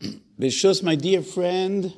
Bishus, 0.00 0.82
my 0.82 0.94
dear 0.94 1.22
friend, 1.22 1.92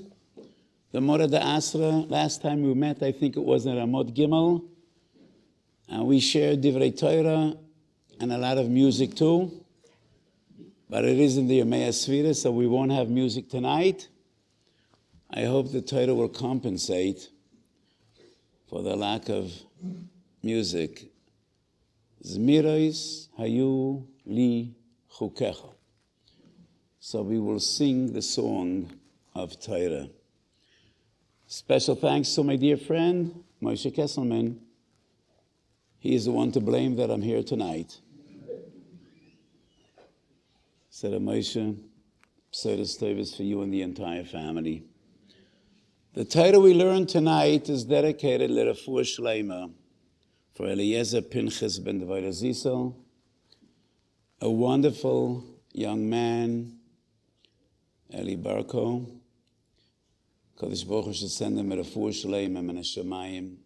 the 0.93 1.01
Mora 1.01 1.27
de 1.27 1.43
Asra, 1.43 1.91
last 1.91 2.41
time 2.41 2.63
we 2.63 2.73
met, 2.73 3.03
I 3.03 3.13
think 3.13 3.37
it 3.37 3.45
was 3.45 3.67
in 3.67 3.77
Ramot 3.77 4.15
Gimel, 4.15 4.65
and 5.89 6.07
we 6.07 6.21
shared 6.21 6.63
Divrei 6.63 6.99
Torah 6.99 7.55
and 8.19 8.33
a 8.33 8.39
lot 8.39 8.57
of 8.57 8.71
music 8.71 9.15
too. 9.15 9.65
But 10.89 11.05
it 11.05 11.19
is 11.19 11.37
in 11.37 11.47
the 11.47 11.61
Yomei 11.61 11.89
Svira, 11.89 12.35
so 12.35 12.51
we 12.51 12.67
won't 12.67 12.93
have 12.93 13.11
music 13.11 13.51
tonight. 13.51 14.09
I 15.31 15.43
hope 15.43 15.71
the 15.71 15.83
Torah 15.83 16.15
will 16.15 16.29
compensate 16.29 17.29
for 18.69 18.83
the 18.83 18.97
lack 18.97 19.29
of 19.29 19.53
music. 20.43 21.11
Zmirois 22.25 23.29
hayu 23.39 24.07
li 24.25 24.75
chukecha. 25.15 25.75
So 27.03 27.23
we 27.23 27.41
will 27.41 27.61
sing 27.61 28.13
the 28.13 28.21
song 28.21 28.93
of 29.35 29.59
Torah. 29.59 30.11
Special 31.47 31.95
thanks 31.95 32.35
to 32.35 32.45
my 32.45 32.57
dear 32.57 32.77
friend, 32.77 33.43
Moshe 33.63 33.91
Kesselman. 33.91 34.59
He 35.99 36.15
is 36.15 36.27
the 36.27 36.31
one 36.31 36.53
to 36.53 36.61
blame 36.61 36.97
that 36.97 37.11
I'm 37.11 37.23
here 37.23 37.43
tonight. 37.43 37.99
Said 40.91 41.13
Moshe, 41.13 41.79
Pseudus 42.53 42.99
Tevis 42.99 43.35
for 43.35 43.45
you 43.45 43.63
and 43.63 43.73
the 43.73 43.81
entire 43.81 44.25
family. 44.25 44.85
The 46.13 46.27
title 46.27 46.61
we 46.61 46.75
learned 46.75 47.09
tonight 47.09 47.71
is 47.71 47.85
dedicated 47.85 48.51
to 48.51 48.57
Refuah 48.57 49.05
Shleima 49.05 49.73
for 50.55 50.67
Eliezer 50.67 51.23
Pinchas 51.23 51.79
ben 51.79 52.01
Zisel, 52.03 52.95
a 54.43 54.51
wonderful 54.51 55.45
young 55.73 56.11
man, 56.11 56.80
Eli 58.13 58.37
Barko. 58.37 59.07
Kodesh 60.59 60.87
Baruch 60.87 61.15
should 61.15 61.31
send 61.31 61.59
him 61.59 61.73
a 61.73 61.77
Refuah 61.77 62.11
Shleima 62.11 62.59
and 62.59 62.79
a 62.79 62.83
Shemayim, 62.83 63.57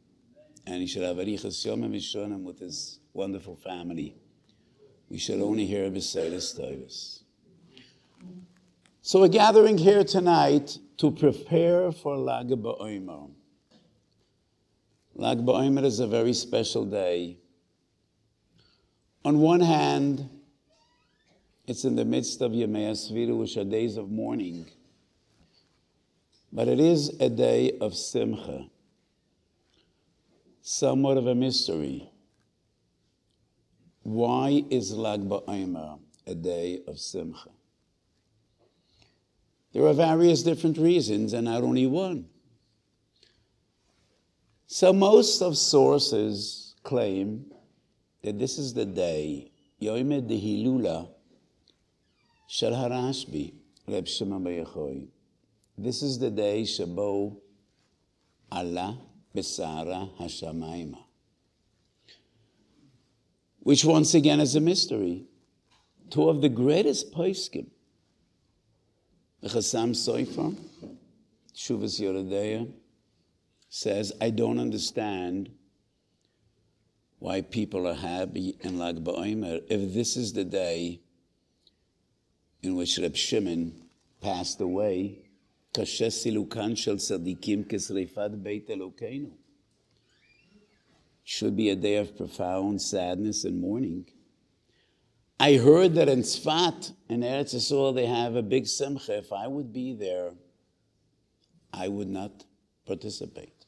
and 0.67 0.81
he 0.81 0.87
should 0.87 1.03
have 1.03 1.19
a 1.19 1.25
Arichas 1.25 1.65
Yom 1.65 1.83
Vishonim 1.83 2.43
with 2.43 2.61
his 2.61 3.01
wonderful 3.13 3.57
family. 3.57 4.15
We 5.09 5.19
should 5.19 5.41
only 5.41 5.67
hear 5.67 5.87
of 5.87 5.95
Besedes 5.95 6.59
Tovis. 6.59 7.23
So 9.03 9.21
we're 9.21 9.29
gathering 9.29 9.79
here 9.79 10.05
tonight 10.05 10.79
to 10.99 11.11
prepare 11.11 11.91
for 11.91 12.17
Lag 12.17 12.49
BaOmer. 12.49 13.31
Lag 15.15 15.39
BaOmer 15.39 15.85
is 15.85 16.01
a 16.01 16.07
very 16.07 16.33
special 16.33 16.85
day. 16.85 17.39
On 19.25 19.39
one 19.41 19.61
hand, 19.61 20.29
it's 21.67 21.85
in 21.85 21.97
the 21.97 22.05
midst 22.05 22.41
of 22.41 22.53
Yemei 22.53 22.91
Asviru, 22.91 23.39
which 23.39 23.57
are 23.57 23.65
days 23.65 23.97
of 23.97 24.11
mourning. 24.11 24.67
But 26.53 26.69
it 26.69 26.79
is 26.79 27.09
a 27.21 27.29
day 27.29 27.73
of 27.81 27.97
Simcha, 27.97 28.69
somewhat 30.61 31.17
of 31.17 31.27
a 31.27 31.35
mystery. 31.35 32.09
Why 34.03 34.65
is 34.71 34.93
Lag 34.93 35.23
BaOmer 35.23 35.99
a 36.27 36.35
day 36.35 36.81
of 36.87 36.99
Simcha? 36.99 37.49
There 39.73 39.87
are 39.87 39.95
various 39.95 40.43
different 40.43 40.79
reasons, 40.79 41.33
and 41.33 41.47
not 41.47 41.63
only 41.63 41.87
one. 41.87 42.27
So 44.67 44.93
most 44.93 45.41
of 45.41 45.57
sources 45.57 46.75
claim 46.85 47.47
that 48.23 48.39
this 48.39 48.59
is 48.59 48.75
the 48.75 48.85
day, 48.85 49.51
Yom 49.79 50.11
Dehilula 50.11 51.14
Shel 52.47 52.73
Reb 53.87 54.09
Shimon. 54.09 55.09
This 55.77 56.03
is 56.03 56.19
the 56.19 56.31
day 56.31 56.63
Shabo 56.63 57.37
Allah 58.51 58.99
Besara 59.35 60.11
Hashamayma, 60.19 60.99
which 63.61 63.85
once 63.85 64.15
again 64.15 64.41
is 64.41 64.55
a 64.55 64.61
mystery. 64.61 65.25
Two 66.11 66.29
of 66.29 66.43
the 66.43 66.49
greatest 66.49 67.13
poskim 67.13 67.67
the 69.45 69.51
Chassam 69.51 69.91
Soifer, 69.91 70.57
Shuvas 71.55 72.01
Yoredeya, 72.01 72.67
says, 73.69 74.11
I 74.19 74.31
don't 74.31 74.59
understand 74.59 75.51
why 77.19 77.43
people 77.43 77.87
are 77.87 77.95
happy 77.95 78.57
in 78.61 78.79
Lag 78.79 79.05
BaOmer 79.05 79.61
if 79.69 79.93
this 79.93 80.17
is 80.17 80.33
the 80.33 80.45
day 80.45 81.01
in 82.64 82.76
which 82.76 82.98
Reb 82.98 83.16
Shimon 83.16 83.74
passed 84.22 84.62
away. 84.62 85.26
קשה 85.72 86.10
סילוקן 86.10 86.76
של 86.76 86.98
צדיקים 86.98 87.64
כשריפת 87.70 88.32
בית 88.32 88.70
אלוקינו. 88.70 89.30
Should 91.26 91.56
be 91.56 91.70
a 91.70 91.76
day 91.76 91.98
of 91.98 92.18
profound 92.18 92.82
sadness 92.82 93.46
and 93.46 93.62
mourning. 93.62 94.06
I 95.40 95.58
heard 95.58 95.94
that 95.96 96.10
in 96.10 96.22
Tzfat, 96.24 96.92
in 97.08 97.22
Eretz 97.22 97.54
Yisrael, 97.56 97.94
they 97.94 98.08
have 98.08 98.36
a 98.36 98.42
big 98.42 98.66
simcha. 98.66 99.18
If 99.20 99.32
I 99.32 99.48
would 99.48 99.72
be 99.72 99.94
there, 99.94 100.32
I 101.72 101.88
would 101.88 102.10
not 102.10 102.44
participate. 102.86 103.66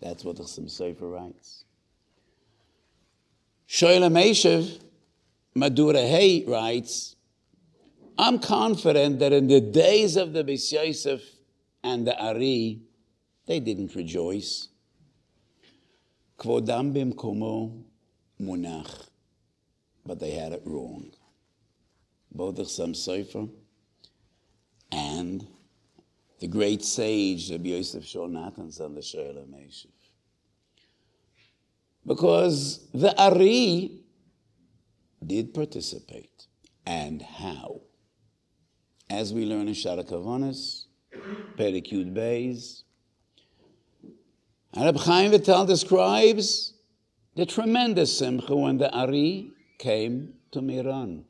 That's 0.00 0.24
what 0.24 0.36
the 0.36 0.44
Chassam 0.44 0.64
Sofer 0.64 1.12
writes. 1.12 1.64
Shoyla 3.68 4.10
Meshev, 4.10 4.80
Madura 5.54 6.00
Hay 6.00 6.44
writes, 6.46 7.16
I'm 8.17 8.39
confident 8.39 9.19
that 9.19 9.33
in 9.33 9.47
the 9.47 9.61
days 9.61 10.15
of 10.15 10.33
the 10.33 10.43
Beis 10.43 10.71
Yosef 10.71 11.21
and 11.83 12.05
the 12.07 12.17
Ari, 12.17 12.81
they 13.47 13.59
didn't 13.59 13.95
rejoice. 13.95 14.69
Kvodam 16.37 16.93
bimkomo 16.93 17.83
munach 18.41 19.07
but 20.05 20.19
they 20.19 20.31
had 20.31 20.51
it 20.51 20.61
wrong. 20.65 21.11
Both 22.31 22.55
the 22.55 22.63
Sofer 22.63 23.49
and 24.91 25.47
the 26.39 26.47
great 26.47 26.83
sage 26.83 27.51
Rabbi 27.51 27.69
Yosef 27.69 28.05
Shor 28.05 28.25
on 28.25 28.33
the 28.33 29.01
Shoel 29.01 29.45
Meshiv. 29.47 29.87
Because 32.05 32.85
the 32.93 33.17
Ari 33.21 34.01
did 35.25 35.53
participate. 35.53 36.47
And 36.85 37.21
how? 37.21 37.79
As 39.09 39.33
we 39.33 39.45
learn 39.45 39.67
in 39.67 39.73
Shaar 39.73 39.97
HaKavonos, 39.97 40.85
Perikut 41.57 42.13
Beis, 42.13 42.83
Reb 44.75 44.97
Chaim 44.97 45.31
Vital 45.31 45.65
describes 45.65 46.73
the 47.35 47.45
tremendous 47.45 48.17
simcha 48.17 48.55
when 48.55 48.77
the 48.77 48.91
Ari 48.91 49.51
came 49.77 50.33
to 50.51 50.61
Meron 50.61 51.25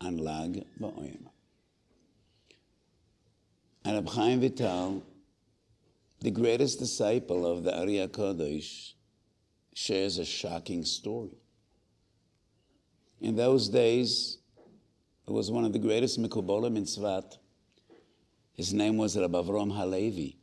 and 0.00 0.20
Lag 0.20 0.64
BaOmer. 0.80 1.30
And 3.84 4.08
Chaim 4.08 4.40
Vital, 4.40 5.02
the 6.20 6.30
greatest 6.30 6.78
disciple 6.78 7.46
of 7.46 7.64
the 7.64 7.78
Ari 7.78 8.06
Kodesh, 8.08 8.94
shares 9.74 10.18
a 10.18 10.24
shocking 10.24 10.84
story. 10.84 11.38
In 13.20 13.36
those 13.36 13.68
days, 13.68 14.38
it 15.30 15.32
was 15.32 15.48
one 15.48 15.64
of 15.64 15.72
the 15.72 15.78
greatest 15.78 16.20
Mikubolim 16.20 16.76
in 16.76 16.82
Tzvat. 16.82 17.38
His 18.52 18.74
name 18.74 18.96
was 18.96 19.16
Rabbi 19.16 19.38
Avram 19.38 19.72
Halevi. 19.72 20.36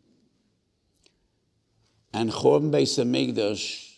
And 2.14 2.31
Chorban 2.31 2.72
Beis 2.72 2.97
HaMikdash 2.97 3.97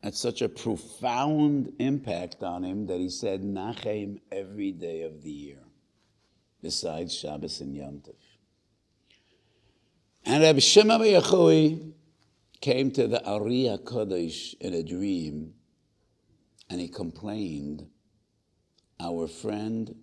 had 0.00 0.14
such 0.14 0.40
a 0.40 0.48
profound 0.48 1.72
impact 1.80 2.44
on 2.44 2.62
him 2.62 2.86
that 2.86 3.00
he 3.00 3.08
said 3.08 3.42
Nachem 3.42 4.20
every 4.30 4.70
day 4.70 5.02
of 5.02 5.20
the 5.24 5.32
year, 5.32 5.64
besides 6.62 7.12
Shabbos 7.12 7.60
and 7.60 7.74
Yom 7.74 7.94
Tov. 7.94 8.14
And 10.24 10.44
Rabbi 10.44 10.60
Shimon 10.60 11.00
Yochai 11.00 11.92
came 12.60 12.92
to 12.92 13.08
the 13.08 13.26
Ari 13.26 13.76
Kodesh 13.84 14.54
in 14.60 14.74
a 14.74 14.82
dream, 14.84 15.54
and 16.70 16.80
he 16.80 16.86
complained. 16.86 17.88
Our 19.00 19.28
friend 19.28 19.94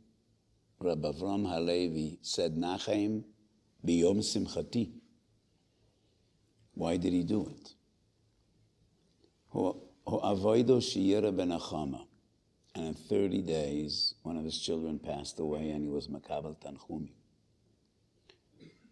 Rabbi 0.79 1.07
Avram 1.11 1.49
Halevi 1.49 2.19
said 2.21 2.55
Nachem 2.55 3.23
biyom 3.85 4.19
simchati. 4.19 4.91
Why 6.73 6.97
did 6.97 7.13
he 7.13 7.23
do 7.23 7.47
it? 7.49 7.73
And 12.75 12.87
in 12.87 12.93
30 12.93 13.41
days, 13.41 14.15
one 14.23 14.37
of 14.37 14.43
his 14.43 14.59
children 14.59 14.99
passed 14.99 15.39
away 15.39 15.69
and 15.69 15.81
he 15.81 15.89
was 15.89 16.07
Makabal 16.09 16.57
Tanchumi. 16.61 17.13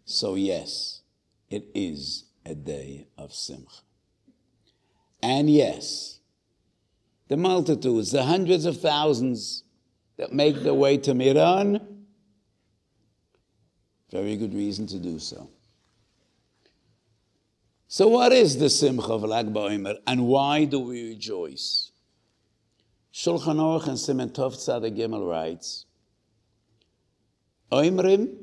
So, 0.05 0.35
yes, 0.35 1.01
it 1.49 1.65
is 1.73 2.25
a 2.45 2.55
day 2.55 3.07
of 3.17 3.33
Simcha. 3.33 3.81
And 5.21 5.49
yes, 5.49 6.19
the 7.27 7.37
multitudes, 7.37 8.11
the 8.11 8.23
hundreds 8.23 8.65
of 8.65 8.79
thousands 8.81 9.63
that 10.17 10.31
make 10.31 10.57
their 10.57 10.73
way 10.73 10.97
to 10.97 11.13
Meron, 11.13 11.79
Very 14.11 14.37
good 14.37 14.53
reason 14.53 14.85
to 14.87 14.99
do 14.99 15.17
so. 15.17 15.49
So, 17.87 18.07
what 18.07 18.31
is 18.31 18.57
the 18.57 18.69
Simcha 18.69 19.13
of 19.13 19.23
Lag 19.23 19.47
BaOmer 19.53 19.97
and 20.07 20.27
why 20.27 20.65
do 20.65 20.79
we 20.79 21.09
rejoice? 21.09 21.91
Shulchan 23.13 23.57
Aruch 23.57 23.87
and 23.87 23.97
Siman 23.97 24.31
Tov 24.31 24.55
Tzaddik 24.55 24.97
Gimel 24.97 25.29
writes, 25.29 25.85
Oimrim 27.71 28.35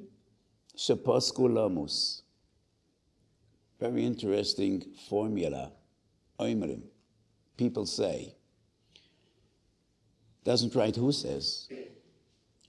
sheposku 0.76 1.48
lamus. 1.48 2.22
Very 3.80 4.04
interesting 4.04 4.84
formula. 5.08 5.72
Oimrim. 6.38 6.82
People 7.56 7.86
say. 7.86 8.34
Doesn't 10.44 10.74
write 10.74 10.96
who 10.96 11.12
says. 11.12 11.68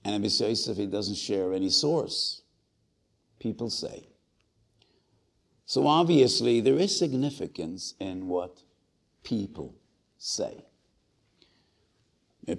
And 0.04 0.22
Yosef, 0.24 0.76
he 0.76 0.86
doesn't 0.86 1.14
share 1.14 1.52
any 1.52 1.70
source. 1.70 2.42
People 3.38 3.70
say. 3.70 4.08
So 5.64 5.86
obviously, 5.86 6.60
there 6.60 6.78
is 6.78 6.96
significance 6.96 7.94
in 7.98 8.28
what 8.28 8.62
people 9.22 9.74
say. 10.18 10.64
And 12.46 12.58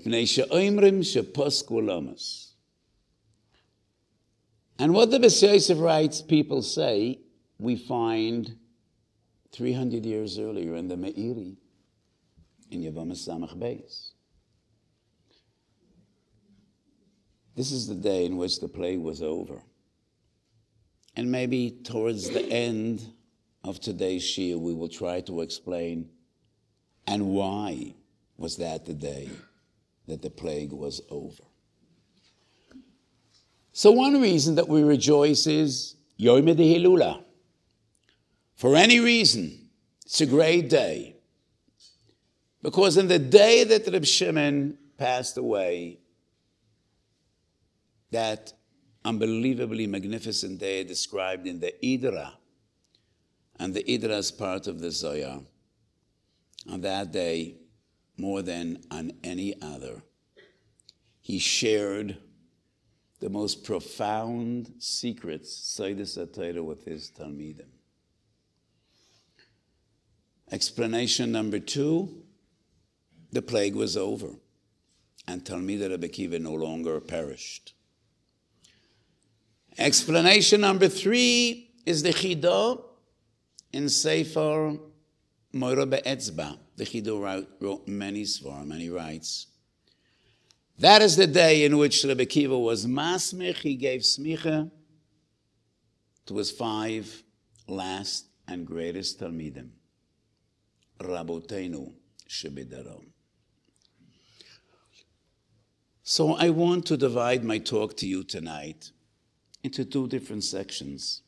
what 4.94 5.12
the 5.12 5.20
Beis 5.20 5.82
writes, 5.82 6.22
people 6.22 6.62
say, 6.62 7.20
we 7.60 7.76
find 7.76 8.58
300 9.52 10.06
years 10.06 10.40
earlier 10.40 10.76
in 10.76 10.88
the 10.88 10.96
Meiri, 10.96 11.58
in 12.72 12.82
Yevamah 12.82 13.12
Samach 13.12 13.56
Beis. 13.58 14.13
This 17.56 17.72
is 17.72 17.88
the 17.88 17.96
day 17.96 18.26
in 18.26 18.38
which 18.38 18.60
the 18.60 18.68
plague 18.68 19.00
was 19.00 19.22
over. 19.22 19.62
And 21.16 21.32
maybe 21.32 21.72
towards 21.84 22.30
the 22.30 22.44
end 22.44 23.06
of 23.64 23.80
today's 23.80 24.24
Shia, 24.24 24.60
we 24.60 24.74
will 24.74 24.90
try 24.90 25.22
to 25.22 25.42
explain 25.42 26.10
and 27.06 27.28
why 27.28 27.94
was 28.38 28.58
that 28.58 28.86
the 28.86 28.94
day 28.94 29.30
that 30.08 30.22
the 30.22 30.30
plague 30.30 30.72
was 30.72 31.02
over. 31.10 31.44
So, 33.72 33.92
one 33.92 34.22
reason 34.22 34.56
that 34.56 34.68
we 34.68 34.84
rejoice 34.84 35.48
is 35.48 35.96
Yom 36.18 36.46
Hilula. 36.46 37.24
For 38.56 38.76
any 38.76 39.00
reason, 39.00 39.70
it's 40.06 40.22
a 40.22 40.26
great 40.26 40.70
day. 40.70 41.16
Because 42.62 42.98
in 42.98 43.08
the 43.08 43.20
day 43.20 43.64
that 43.64 43.88
Reb 43.92 44.06
Shimon 44.06 44.78
passed 44.98 45.38
away, 45.38 46.00
that 48.14 48.54
unbelievably 49.06 49.88
magnificent 49.88 50.60
day 50.60 50.84
described 50.84 51.46
in 51.46 51.60
the 51.60 51.74
Idra, 51.84 52.32
and 53.60 53.74
the 53.74 53.84
Idra 53.84 54.18
is 54.18 54.32
part 54.32 54.68
of 54.68 54.80
the 54.80 54.92
Zohar. 54.92 55.42
On 56.70 56.82
that 56.82 57.12
day, 57.12 57.58
more 58.18 58.42
than 58.42 58.82
on 58.90 59.12
any 59.24 59.62
other. 59.62 60.02
He 61.22 61.40
shared 61.40 62.18
the 63.20 63.30
most 63.30 63.64
profound 63.64 64.74
secrets, 64.80 65.78
Sayyidus 65.78 66.18
Atayra, 66.18 66.64
with 66.64 66.86
his 66.86 67.12
Talmidim. 67.12 67.70
Explanation 70.52 71.32
number 71.32 71.60
two, 71.60 72.24
the 73.32 73.42
plague 73.42 73.76
was 73.76 73.98
over, 73.98 74.36
and 75.28 75.44
Talmid 75.44 75.90
Rebbe 75.90 76.08
Kiva 76.10 76.38
no 76.38 76.54
longer 76.54 77.00
perished. 77.00 77.74
Explanation 79.78 80.62
number 80.62 80.88
three 80.88 81.72
is 81.86 82.04
the 82.04 82.10
Chidah 82.10 82.82
in 83.72 83.90
Sefer 83.90 84.78
Moira 85.52 85.86
Be'etzba. 85.86 86.58
The 86.76 86.86
Chidah 86.86 87.20
wrote, 87.20 87.48
wrote 87.60 87.88
many 87.88 88.24
svarim, 88.24 88.72
and 88.72 88.82
he 88.82 88.90
writes, 88.90 89.48
that 90.80 91.02
is 91.02 91.16
the 91.16 91.28
day 91.28 91.66
in 91.66 91.78
which 91.78 92.04
Rebbe 92.04 92.26
Kiva 92.26 92.58
was 92.58 92.86
masmich. 92.86 93.58
He 93.58 93.76
gave 93.76 94.02
smicha 94.02 94.72
to 96.26 96.38
his 96.38 96.52
five 96.52 97.24
last 97.68 98.26
and 98.48 98.66
greatest 98.66 99.20
talmidim, 99.20 99.70
Rabotenu 101.00 101.94
Shebidarom. 102.28 103.06
So 106.02 106.34
I 106.34 106.50
want 106.50 106.86
to 106.88 106.98
divide 106.98 107.44
my 107.44 107.60
talk 107.60 107.96
to 107.98 108.08
you 108.08 108.24
tonight 108.24 108.92
into 109.64 109.86
two 109.86 110.08
different 110.08 110.44
sections. 110.44 111.22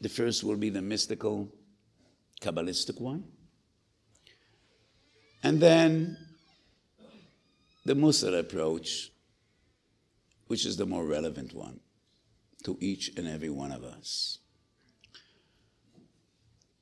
The 0.00 0.08
first 0.08 0.44
will 0.44 0.56
be 0.56 0.70
the 0.70 0.80
mystical 0.80 1.52
Kabbalistic 2.40 3.00
one. 3.00 3.24
And 5.42 5.60
then 5.60 6.16
the 7.84 7.94
Musar 7.94 8.38
approach, 8.38 9.10
which 10.46 10.64
is 10.64 10.76
the 10.76 10.86
more 10.86 11.04
relevant 11.04 11.54
one 11.54 11.80
to 12.64 12.76
each 12.80 13.12
and 13.16 13.26
every 13.26 13.50
one 13.50 13.72
of 13.72 13.82
us. 13.82 14.38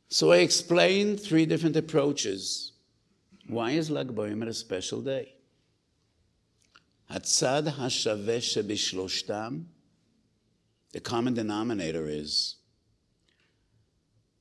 So 0.08 0.32
I 0.32 0.38
explained 0.38 1.20
three 1.20 1.46
different 1.46 1.76
approaches. 1.76 2.72
Why 3.46 3.72
is 3.72 3.90
Lag 3.90 4.08
BaOmer 4.08 4.48
a 4.48 4.54
special 4.54 5.02
day? 5.02 5.34
Hatzad 7.10 7.74
hashaveh 7.74 8.38
shebishloshtam. 8.38 9.64
The 10.92 11.00
common 11.00 11.34
denominator 11.34 12.08
is 12.08 12.56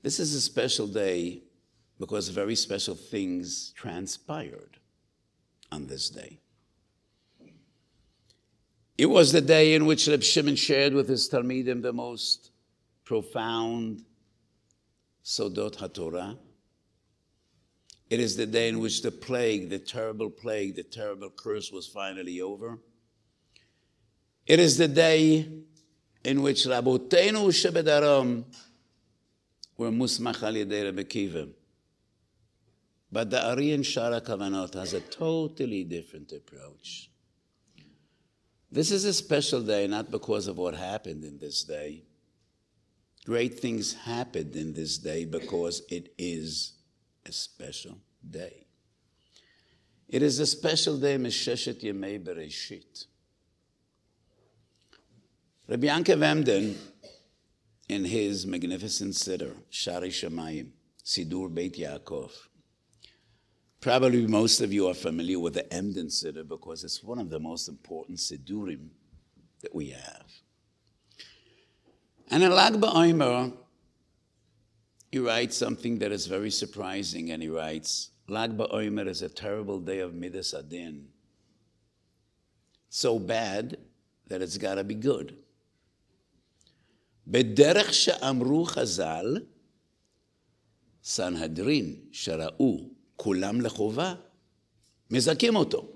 this 0.01 0.19
is 0.19 0.33
a 0.33 0.41
special 0.41 0.87
day 0.87 1.43
because 1.99 2.29
very 2.29 2.55
special 2.55 2.95
things 2.95 3.73
transpired 3.75 4.77
on 5.71 5.87
this 5.87 6.09
day. 6.09 6.39
It 8.97 9.07
was 9.07 9.31
the 9.31 9.41
day 9.41 9.73
in 9.73 9.85
which 9.85 10.07
Reb 10.07 10.23
Shimon 10.23 10.55
shared 10.55 10.93
with 10.93 11.09
his 11.09 11.29
Talmidim 11.29 11.81
the 11.81 11.93
most 11.93 12.51
profound 13.03 14.03
Sodot 15.23 15.77
HaTorah. 15.77 16.37
It 18.09 18.19
is 18.19 18.37
the 18.37 18.45
day 18.45 18.69
in 18.69 18.79
which 18.79 19.01
the 19.01 19.11
plague, 19.11 19.69
the 19.69 19.79
terrible 19.79 20.29
plague, 20.29 20.75
the 20.75 20.83
terrible 20.83 21.29
curse 21.29 21.71
was 21.71 21.87
finally 21.87 22.41
over. 22.41 22.79
It 24.45 24.59
is 24.59 24.77
the 24.77 24.87
day 24.87 25.49
in 26.27 26.41
which 26.41 26.65
Rabotenu 26.65 27.47
Shebedarom 27.61 28.43
were 29.77 29.89
musmach 29.89 30.43
al 30.43 30.55
Rebbe 30.55 31.05
Kiva. 31.05 31.47
But 33.09 33.29
the 33.29 33.47
Ari 33.47 33.71
and 33.71 33.85
Shara 33.85 34.19
Kavanot 34.19 34.73
has 34.73 34.91
a 34.93 34.99
totally 34.99 35.85
different 35.85 36.33
approach. 36.33 37.09
This 38.69 38.91
is 38.91 39.05
a 39.05 39.13
special 39.13 39.61
day 39.61 39.87
not 39.87 40.11
because 40.11 40.47
of 40.47 40.57
what 40.57 40.75
happened 40.75 41.23
in 41.23 41.37
this 41.37 41.63
day. 41.63 42.03
Great 43.25 43.61
things 43.61 43.93
happened 43.93 44.57
in 44.57 44.73
this 44.73 44.97
day 44.97 45.23
because 45.23 45.83
it 45.89 46.13
is 46.17 46.73
a 47.25 47.31
special 47.31 47.99
day. 48.29 48.67
It 50.09 50.21
is 50.21 50.39
a 50.39 50.45
special 50.45 50.97
day, 50.97 51.15
Mesheshet 51.15 51.81
Yemei 51.81 52.21
Bereshit. 52.21 53.05
Rabbi 55.69 55.87
Yankev 55.87 56.23
Emden 56.23 56.77
in 57.89 58.05
his 58.05 58.47
magnificent 58.47 59.13
siddur, 59.13 59.53
Shari 59.69 60.07
Shamayim, 60.07 60.69
Sidur 61.03 61.53
Beit 61.53 61.75
Yaakov. 61.75 62.31
Probably 63.81 64.25
most 64.27 64.61
of 64.61 64.71
you 64.71 64.87
are 64.87 64.93
familiar 64.93 65.39
with 65.39 65.55
the 65.55 65.73
Emden 65.73 66.07
Siddur 66.07 66.47
because 66.47 66.85
it's 66.85 67.03
one 67.03 67.19
of 67.19 67.29
the 67.29 67.41
most 67.41 67.67
important 67.67 68.17
Siddurim 68.17 68.87
that 69.61 69.75
we 69.75 69.89
have. 69.89 70.31
And 72.31 72.43
in 72.43 72.51
Lag 72.55 72.75
BaOmer, 72.75 73.51
he 75.11 75.19
writes 75.19 75.57
something 75.57 75.99
that 75.99 76.13
is 76.13 76.27
very 76.27 76.49
surprising, 76.49 77.31
and 77.31 77.43
he 77.43 77.49
writes, 77.49 78.11
Lag 78.29 78.57
BaOmer 78.57 79.05
is 79.05 79.21
a 79.21 79.27
terrible 79.27 79.81
day 79.81 79.99
of 79.99 80.13
Midas 80.13 80.53
Adin. 80.53 81.09
So 82.89 83.19
bad 83.19 83.77
that 84.27 84.41
it's 84.41 84.57
got 84.57 84.75
to 84.75 84.85
be 84.85 84.95
good. 84.95 85.37
בדרך 87.26 87.94
שאמרו 87.94 88.64
חז"ל, 88.64 89.36
סנהדרין 91.04 91.96
שראו 92.12 92.90
כולם 93.16 93.60
לחובה, 93.60 94.14
מזכים 95.10 95.56
אותו. 95.56 95.88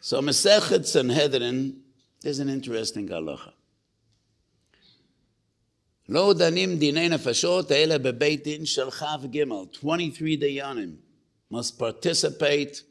So 0.00 0.20
Masechet 0.22 0.86
Sanhedrin, 0.86 1.82
there's 2.22 2.38
an 2.38 2.48
interesting 2.48 3.08
halacha. 3.08 3.52
לא 6.08 6.34
דנים 6.38 6.78
דיני 6.78 7.08
נפשות 7.08 7.72
אלא 7.72 7.98
בבית 7.98 8.44
דין 8.44 8.66
של 8.66 8.90
כ"ג, 8.90 9.42
23 9.82 10.36
דיינים 10.36 10.96
must 11.52 11.78
participate 11.78 12.82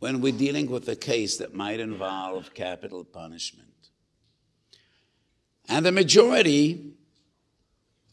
when 0.00 0.20
we're 0.20 0.38
dealing 0.38 0.68
with 0.70 0.88
a 0.88 0.96
case 0.96 1.36
that 1.38 1.54
might 1.54 1.80
involve 1.80 2.54
capital 2.54 3.04
punishment. 3.04 3.67
And 5.69 5.85
the 5.85 5.91
majority 5.91 6.93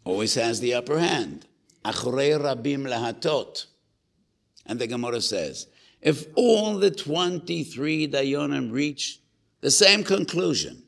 always 0.05 0.35
has 0.35 0.61
the 0.61 0.75
upper 0.75 0.99
hand. 0.99 1.47
Lahatot. 1.85 3.67
And 4.67 4.79
the 4.79 4.87
Gemara 4.87 5.21
says, 5.21 5.67
if 6.03 6.27
all 6.35 6.79
the 6.79 6.91
23 6.91 8.09
Dayanim 8.09 8.71
reach 8.71 9.21
the 9.61 9.71
same 9.71 10.05
conclusion, 10.05 10.83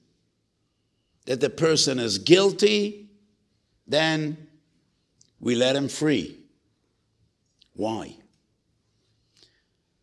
that 1.26 1.40
the 1.40 1.50
person 1.50 1.98
is 1.98 2.18
guilty, 2.18 3.08
then 3.86 4.48
we 5.40 5.54
let 5.54 5.76
him 5.76 5.88
free. 5.88 6.38
Why? 7.74 8.16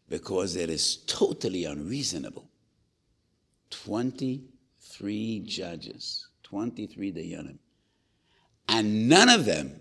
Because 0.08 0.56
it 0.56 0.70
is 0.70 0.98
totally 1.08 1.66
unreasonable. 1.66 2.48
23 3.72 5.40
judges, 5.46 6.28
23 6.55 7.13
Dayanim, 7.13 7.59
and 8.69 9.09
none 9.09 9.29
of 9.29 9.45
them 9.45 9.81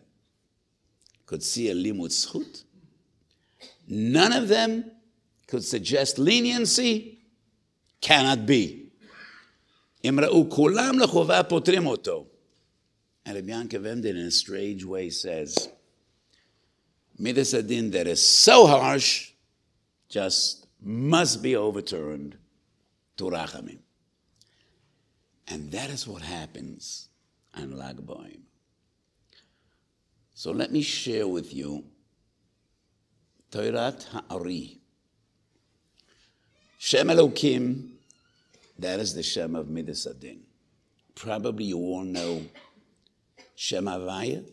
could 1.26 1.44
see 1.44 1.70
a 1.70 1.76
limud 1.76 2.10
zchut. 2.10 2.64
None 3.88 4.34
of 4.34 4.48
them 4.48 4.92
could 5.48 5.64
suggest 5.64 6.18
leniency. 6.20 7.20
Cannot 8.02 8.46
be. 8.46 8.90
אם 10.04 10.20
ראו 10.20 10.50
כולם 10.50 11.00
לחובה 11.00 11.44
פותרים 11.44 11.88
אותו. 11.88 12.26
And 13.26 13.36
Rabbi 13.36 13.52
Yankov 13.52 13.86
Emden 13.86 14.16
in 14.16 14.26
a 14.28 14.32
strange 14.32 14.84
way 14.86 15.10
says, 15.10 15.70
Midas 17.18 17.54
Adin 17.54 17.92
that 17.92 18.08
is 18.08 18.26
so 18.26 18.66
harsh 18.66 19.32
just 20.08 20.66
must 20.82 21.44
be 21.44 21.56
overturned 21.56 22.38
to 23.18 23.26
Rachamim. 23.26 23.80
And 25.49 25.71
that 25.73 25.91
is 25.91 26.07
what 26.07 26.23
happens 26.23 27.09
on 27.55 27.77
Lag 27.77 27.99
Ba'omer. 27.99 28.41
So 30.35 30.51
let 30.51 30.73
me 30.73 30.83
share 30.83 31.29
with 31.29 31.55
you 31.55 31.85
Toirat 33.53 34.05
Ha'ari. 34.09 34.81
Shem 36.79 37.09
Elokim 37.09 37.95
that 38.79 39.01
is 39.01 39.15
the 39.15 39.23
Shem 39.23 39.55
of 39.55 39.69
Midas 39.69 40.07
Adin. 40.07 40.41
Probably 41.15 41.67
you 41.67 41.79
all 41.79 42.03
know 42.03 42.43
Shem 43.55 43.85
Havaya, 43.85 44.45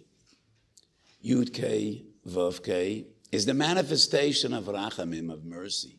Yud 1.25 1.53
K, 1.53 2.03
Vav 2.27 2.63
K, 2.63 3.07
is 3.31 3.45
the 3.45 3.53
manifestation 3.53 4.53
of 4.53 4.65
Rachamim, 4.65 5.31
of 5.31 5.43
mercy. 5.43 5.97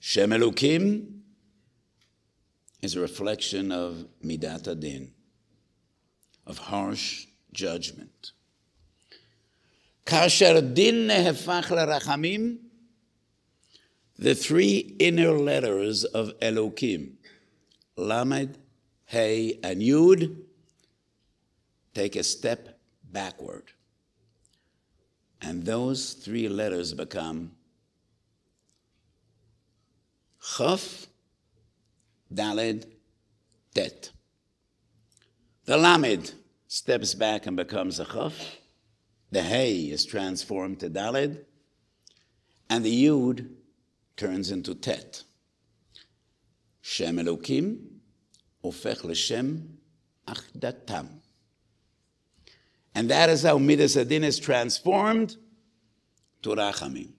Shem 0.00 0.30
Elokim 0.30 1.17
is 2.80 2.96
a 2.96 3.00
reflection 3.00 3.72
of 3.72 4.06
Midat 4.24 4.78
din, 4.80 5.12
of 6.46 6.58
harsh 6.58 7.26
judgment. 7.52 8.32
Kasher 10.04 10.74
din 10.74 11.08
nehefach 11.08 11.66
rachamim 11.66 12.58
the 14.18 14.34
three 14.34 14.96
inner 14.98 15.30
letters 15.30 16.04
of 16.04 16.38
Elokim, 16.40 17.12
Lamed, 17.96 18.58
Hey, 19.04 19.58
and 19.62 19.80
Yud, 19.80 20.36
take 21.94 22.16
a 22.16 22.24
step 22.24 22.78
backward. 23.10 23.70
And 25.40 25.64
those 25.64 26.14
three 26.14 26.48
letters 26.48 26.92
become 26.94 27.52
Chaf, 30.56 31.06
Dalid, 32.32 32.86
tet. 33.74 34.10
The 35.64 35.76
Lamed 35.76 36.34
steps 36.66 37.14
back 37.14 37.46
and 37.46 37.56
becomes 37.56 38.00
a 38.00 38.04
Chaf. 38.04 38.56
The 39.30 39.42
Hey 39.42 39.90
is 39.90 40.04
transformed 40.04 40.80
to 40.80 40.90
Dalid. 40.90 41.44
And 42.70 42.84
the 42.84 43.04
Yud 43.06 43.50
turns 44.16 44.50
into 44.50 44.74
Tet. 44.74 45.22
Shem 46.80 47.16
Elokim 47.16 47.98
Ofech 48.64 49.02
leshem, 49.02 49.66
Achdatam. 50.26 51.08
And 52.94 53.10
that 53.10 53.30
is 53.30 53.42
how 53.42 53.58
Midas 53.58 53.96
Adin 53.96 54.24
is 54.24 54.38
transformed 54.38 55.36
to 56.42 56.50
Rachamim. 56.50 57.12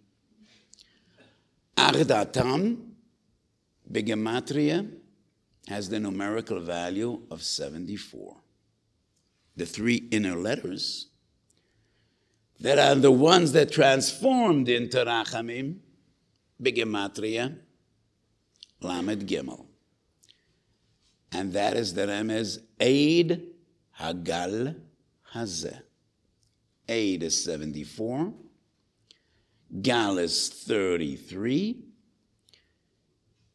Achdatam, 1.77 2.91
Begematria, 3.91 4.91
has 5.67 5.89
the 5.89 5.99
numerical 5.99 6.59
value 6.59 7.21
of 7.29 7.43
74. 7.43 8.37
The 9.55 9.65
three 9.65 10.07
inner 10.11 10.35
letters 10.35 11.07
that 12.59 12.77
are 12.79 12.95
the 12.95 13.11
ones 13.11 13.51
that 13.53 13.71
transformed 13.71 14.67
into 14.67 14.97
Rachamim 14.97 15.77
Begematria, 16.61 17.57
Lamed 18.81 19.27
Gimel. 19.27 19.65
And 21.31 21.53
that 21.53 21.77
is 21.77 21.93
the 21.93 22.07
remez 22.07 22.59
Aid 22.79 23.47
Hagal 23.99 24.75
Hazeh. 25.33 25.81
Aid 26.87 27.23
is 27.23 27.43
74. 27.43 28.33
Gal 29.81 30.17
is 30.17 30.49
33. 30.49 31.88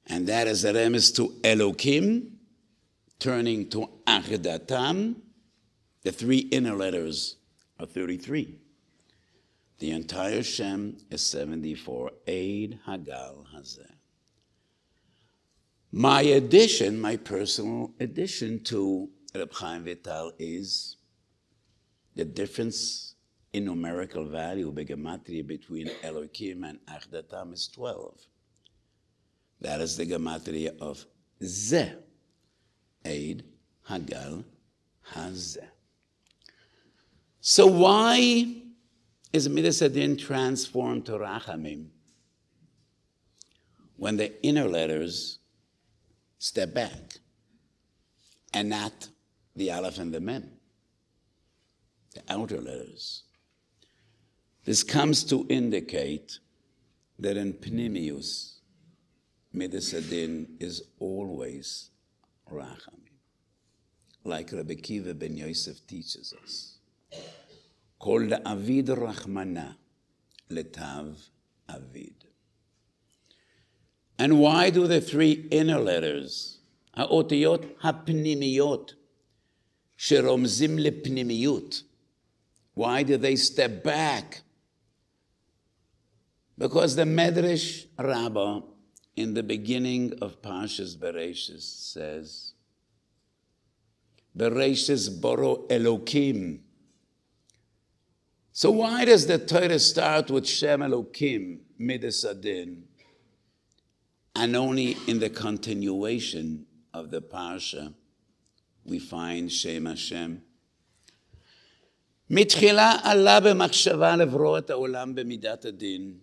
And 0.06 0.26
that 0.26 0.46
is 0.46 0.62
the 0.62 0.72
remez 0.72 1.14
to 1.16 1.28
Elokim, 1.42 2.30
turning 3.18 3.68
to 3.70 3.88
Achdatam. 4.06 5.16
The 6.02 6.12
three 6.12 6.38
inner 6.38 6.74
letters 6.74 7.36
are 7.80 7.86
33. 7.86 8.58
The 9.78 9.90
entire 9.90 10.42
Shem 10.42 10.98
is 11.10 11.22
74. 11.22 12.10
Aid 12.26 12.80
Hagal 12.86 13.46
Hazeh. 13.54 13.90
My 15.90 16.22
addition, 16.22 17.00
my 17.00 17.16
personal 17.16 17.92
addition 18.00 18.62
to 18.64 19.08
Reb 19.34 19.52
Chaim 19.52 19.84
Vital 19.84 20.32
is 20.38 20.96
the 22.14 22.24
difference 22.24 23.14
in 23.52 23.66
numerical 23.66 24.24
value, 24.26 24.72
begematria, 24.72 25.46
between 25.46 25.90
Elohim 26.02 26.64
and 26.64 26.78
Achdatam 26.86 27.52
is 27.52 27.68
12. 27.68 28.26
That 29.64 29.80
is 29.80 29.96
the 29.96 30.04
gematria 30.04 30.78
of 30.78 31.06
Ze, 31.42 31.90
Aid 33.02 33.44
Hagal 33.88 34.44
Hazeh. 35.14 35.66
So 37.40 37.66
why 37.66 38.56
is 39.32 39.48
Midas 39.48 39.80
Adin 39.80 40.18
transformed 40.18 41.06
to 41.06 41.12
Rachamim 41.12 41.86
when 43.96 44.18
the 44.18 44.44
inner 44.44 44.68
letters 44.68 45.38
step 46.38 46.74
back 46.74 47.20
and 48.52 48.68
not 48.68 49.08
the 49.56 49.70
Aleph 49.70 49.98
and 49.98 50.12
the 50.12 50.20
Mem, 50.20 50.50
the 52.14 52.22
outer 52.28 52.60
letters. 52.60 53.22
This 54.66 54.82
comes 54.82 55.24
to 55.24 55.46
indicate 55.48 56.38
that 57.18 57.38
in 57.38 57.54
Pnimius, 57.54 58.53
Midas 59.53 59.93
Adin 59.93 60.57
is 60.59 60.83
always 60.99 61.89
Rachamim, 62.51 63.17
like 64.23 64.51
Rabbi 64.51 64.75
Kiva 64.75 65.13
ben 65.13 65.35
Yosef 65.35 65.85
teaches 65.87 66.33
us. 66.43 66.75
כל 67.97 68.27
דאביד 68.29 68.89
רחמנה 68.89 69.71
לתו 70.49 71.13
אביד. 71.69 72.23
And 74.17 74.39
why 74.39 74.69
do 74.69 74.87
the 74.87 75.01
three 75.01 75.47
inner 75.51 75.79
letters, 75.79 76.59
האותיות 76.93 77.61
הפנימיות, 77.83 78.93
שרומזים 79.97 80.79
לפנימיות, 80.79 81.83
why 82.75 83.03
do 83.03 83.17
they 83.17 83.35
step 83.35 83.83
back? 83.83 84.41
Because 86.57 86.95
the 86.95 87.03
Medrash 87.03 87.85
Rabbah 87.97 88.61
in 89.15 89.33
the 89.33 89.43
beginning 89.43 90.13
of 90.21 90.41
Parshas 90.41 90.95
Bereshis 90.95 91.61
says, 91.61 92.53
Bereshis 94.37 95.21
boro 95.21 95.67
Elokim, 95.67 96.59
so 98.51 98.71
why 98.71 99.05
does 99.05 99.25
the 99.25 99.37
Torah 99.37 99.79
start 99.79 100.29
with 100.29 100.45
Shem 100.45 100.81
Elokim, 100.81 101.59
Midas 101.77 102.25
Adin, 102.25 102.83
and 104.35 104.55
only 104.55 104.97
in 105.07 105.19
the 105.19 105.29
continuation 105.29 106.65
of 106.93 107.09
the 107.09 107.21
parsha 107.21 107.93
we 108.83 108.99
find 108.99 109.51
Shem 109.51 109.85
Hashem? 109.85 110.41
מתחילה 112.29 112.91
עלה 113.03 113.39
במחשבה 113.39 114.15
לברוא 114.15 114.57
את 114.57 114.69
העולם 114.69 115.15
במידת 115.15 115.65
הדין. 115.65 116.22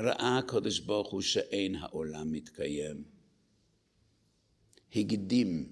ראה 0.00 0.38
הקדוש 0.38 0.78
ברוך 0.78 1.12
הוא 1.12 1.20
שאין 1.20 1.74
העולם 1.74 2.32
מתקיים. 2.32 3.04
הקדים 4.96 5.70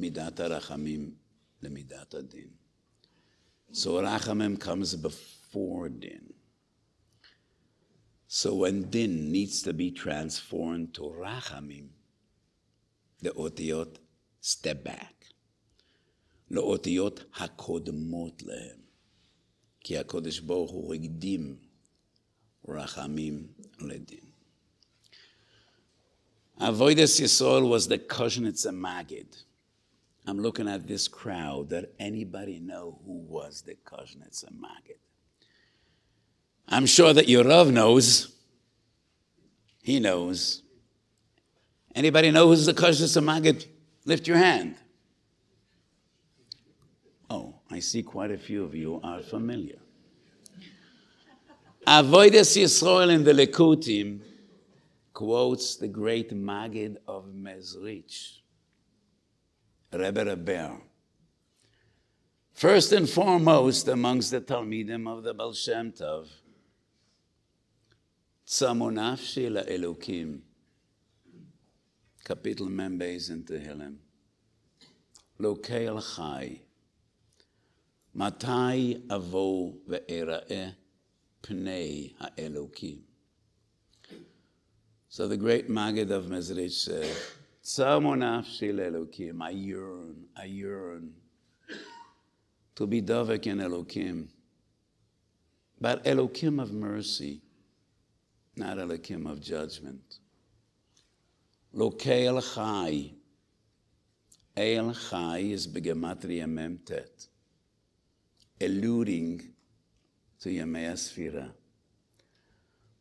midat 0.00 0.38
harachamim 0.40 1.12
lemidat 1.62 2.14
adin. 2.14 2.50
So 3.72 4.00
rachamim 4.00 4.58
comes 4.58 4.94
before 4.94 5.88
din. 5.88 6.32
So 8.26 8.54
when 8.54 8.90
din 8.90 9.32
needs 9.32 9.62
to 9.62 9.72
be 9.72 9.90
transformed 9.90 10.94
to 10.94 11.02
rachamim, 11.02 11.88
the 13.22 13.30
otiyot 13.30 13.98
step 14.40 14.84
back. 14.84 15.14
לאותיות 16.50 17.24
הקודמות 17.34 18.42
להם. 18.42 18.80
כי 19.80 19.98
הקודש 19.98 20.38
ברוך 20.38 20.70
הוא 20.70 20.94
הקדים 20.94 21.67
Rachamim 22.68 23.46
Ledin. 23.80 24.22
Avoides 26.60 27.20
Yisrael 27.20 27.68
was 27.68 27.88
the 27.88 27.98
Koshnitzer 27.98 28.72
Magid. 28.72 29.44
I'm 30.26 30.38
looking 30.38 30.68
at 30.68 30.86
this 30.86 31.08
crowd. 31.08 31.70
Does 31.70 31.86
anybody 31.98 32.58
know 32.58 32.98
who 33.06 33.12
was 33.12 33.62
the 33.62 33.74
Koshnitzer 33.74 34.52
Magid? 34.52 34.98
I'm 36.68 36.84
sure 36.84 37.14
that 37.14 37.28
your 37.28 37.44
rav 37.44 37.70
knows. 37.72 38.34
He 39.82 40.00
knows. 40.00 40.62
Anybody 41.94 42.30
know 42.30 42.48
who's 42.48 42.66
the 42.66 42.74
Koshnitzer 42.74 43.22
Magid? 43.22 43.66
Lift 44.04 44.26
your 44.26 44.36
hand. 44.36 44.74
Oh, 47.30 47.54
I 47.70 47.78
see 47.78 48.02
quite 48.02 48.30
a 48.30 48.38
few 48.38 48.64
of 48.64 48.74
you 48.74 49.00
are 49.02 49.22
familiar. 49.22 49.78
Avoides 51.90 52.54
Yisrael 52.54 53.14
in 53.14 53.24
the 53.24 53.32
Lekutim 53.32 54.20
quotes 55.14 55.76
the 55.76 55.88
great 55.88 56.34
Maggid 56.34 56.98
of 57.08 57.32
Mezrich, 57.34 58.42
Rebbe 59.90 60.22
Reber. 60.22 60.82
First 62.52 62.92
and 62.92 63.08
foremost 63.08 63.88
amongst 63.88 64.32
the 64.32 64.42
Talmidim 64.42 65.08
of 65.08 65.22
the 65.22 65.32
Baal 65.32 65.54
Shem 65.54 65.92
Tov, 65.92 66.28
Tzamunafshi 68.46 69.48
Elokim, 69.48 70.40
capital 72.22 72.66
members 72.66 73.30
in 73.30 73.44
Tehillim, 73.44 73.96
Lokel 75.40 76.16
Chai, 76.16 76.60
Matai 78.12 79.00
Avo 79.08 79.78
Ve'era'eh 79.88 80.74
Pnei 81.42 82.14
HaElokim. 82.20 83.00
So 85.08 85.26
the 85.26 85.36
great 85.36 85.68
Maggid 85.68 86.10
of 86.10 86.26
Mezrich 86.26 86.72
said, 86.72 87.16
Tzamonafshil 87.64 88.78
Elokim, 88.78 89.42
I 89.42 89.50
yearn, 89.50 90.26
I 90.36 90.44
yearn 90.44 91.12
to 92.76 92.86
be 92.86 93.02
Dovek 93.02 93.46
in 93.46 93.58
Elokim, 93.58 94.28
but 95.80 96.04
Elokim 96.04 96.62
of 96.62 96.72
mercy, 96.72 97.42
not 98.56 98.78
Elokim 98.78 99.30
of 99.30 99.40
judgment. 99.40 100.18
Lokel 101.74 102.54
Chai, 102.54 103.12
El 104.56 104.94
Chai 104.94 105.38
is 105.38 105.66
Begematria 105.66 106.46
Memtet, 106.46 107.28
eluding 108.60 109.52
to 110.41 110.49
Yemei 110.49 110.91
Asfira. 110.91 111.51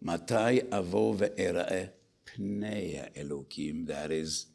Matai 0.02 0.60
avo 0.70 1.16
ve'era'e 1.16 1.90
pnei 2.26 3.12
Elokim, 3.16 3.86
that 3.86 4.10
is 4.10 4.46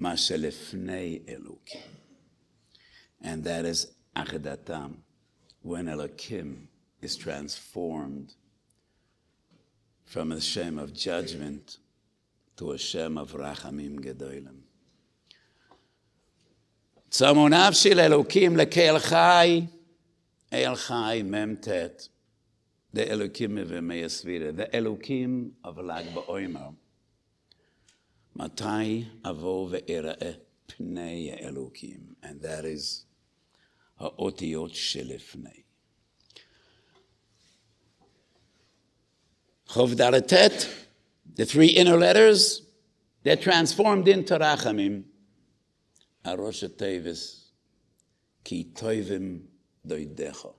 Mashelefnei 0.00 1.24
Elokim. 1.24 1.82
And 3.22 3.44
that 3.44 3.64
is 3.64 3.92
Achdatam, 4.16 4.96
when 5.62 5.86
Elokim 5.86 6.66
is 7.00 7.16
transformed 7.16 8.34
from 10.04 10.32
a 10.32 10.40
Shem 10.40 10.78
of 10.78 10.92
judgment 10.92 11.78
to 12.56 12.72
a 12.72 12.78
Shem 12.78 13.18
of 13.18 13.32
Rachamim 13.32 14.00
Gedolim. 14.00 14.60
צמוניו 17.14 17.70
של 17.72 18.00
אלוקים 18.00 18.56
לקהל 18.56 18.98
חי, 18.98 19.66
El 20.51 20.75
Chai 20.75 21.21
Memtet, 21.21 22.09
the 22.91 23.05
Elokim 23.05 23.51
Meyasvira, 23.51 24.55
the 24.55 24.65
Elokim 24.73 25.51
of 25.63 25.77
Lag 25.77 26.05
BaOimer. 26.07 26.73
Matai 28.33 29.07
Avo 29.23 29.69
Ve'era'e 29.69 30.37
Pnei 30.67 31.45
Elokim, 31.45 32.15
and 32.23 32.41
that 32.41 32.65
is 32.65 33.05
Ha'otiot 33.99 34.73
Shelifnei. 34.73 35.65
Chovdaratet, 39.69 40.67
the 41.35 41.45
three 41.45 41.67
inner 41.67 41.95
letters, 41.95 42.63
they're 43.21 43.35
transformed 43.35 44.07
into 44.07 44.39
Rachamim. 44.39 45.03
Arosh 46.25 46.67
Tevis, 46.75 47.49
Ki 48.43 48.71
Toivim 48.73 49.48
doidecha 49.87 50.53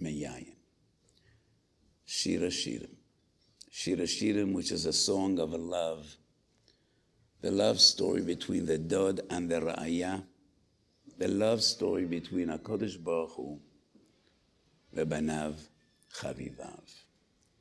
meyayin. 0.00 0.54
Shira 2.04 2.48
Shirim. 2.48 2.94
Shira 3.70 4.04
Shirim, 4.04 4.52
which 4.52 4.70
is 4.72 4.86
a 4.86 4.92
song 4.92 5.38
of 5.38 5.52
love. 5.52 6.16
The 7.42 7.50
love 7.50 7.80
story 7.80 8.22
between 8.22 8.64
the 8.64 8.78
Dod 8.78 9.20
and 9.28 9.50
the 9.50 9.60
Ra'aya. 9.60 10.24
The 11.18 11.28
love 11.28 11.62
story 11.62 12.04
between 12.04 12.48
HaKadosh 12.48 13.02
Baruch 13.02 13.30
Hu, 13.36 13.58
Banav 14.94 15.54
Chavivav. 16.14 16.92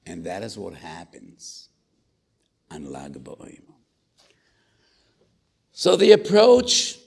And 0.05 0.23
that 0.25 0.43
is 0.43 0.57
what 0.57 0.75
happens 0.75 1.69
on 2.69 2.91
Lag 2.91 3.13
BaOmer. 3.13 3.61
So 5.71 5.95
the 5.95 6.11
approach 6.11 6.97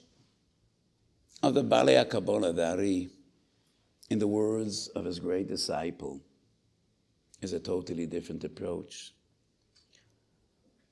of 1.41 1.53
the 1.53 1.63
Balei 1.63 2.05
HaKabbalah, 2.05 2.55
the 2.55 2.69
Ari, 2.71 3.09
in 4.09 4.19
the 4.19 4.27
words 4.27 4.87
of 4.89 5.05
his 5.05 5.19
great 5.19 5.47
disciple, 5.47 6.21
is 7.41 7.53
a 7.53 7.59
totally 7.59 8.05
different 8.05 8.43
approach. 8.43 9.13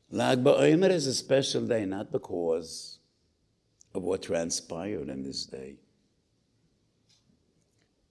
Lag 0.10 0.44
BaOmer 0.44 0.90
is 0.90 1.08
a 1.08 1.14
special 1.14 1.68
day 1.68 1.86
not 1.86 2.12
because 2.12 3.00
of 3.94 4.04
what 4.04 4.22
transpired 4.22 5.10
in 5.10 5.24
this 5.24 5.46
day. 5.46 5.76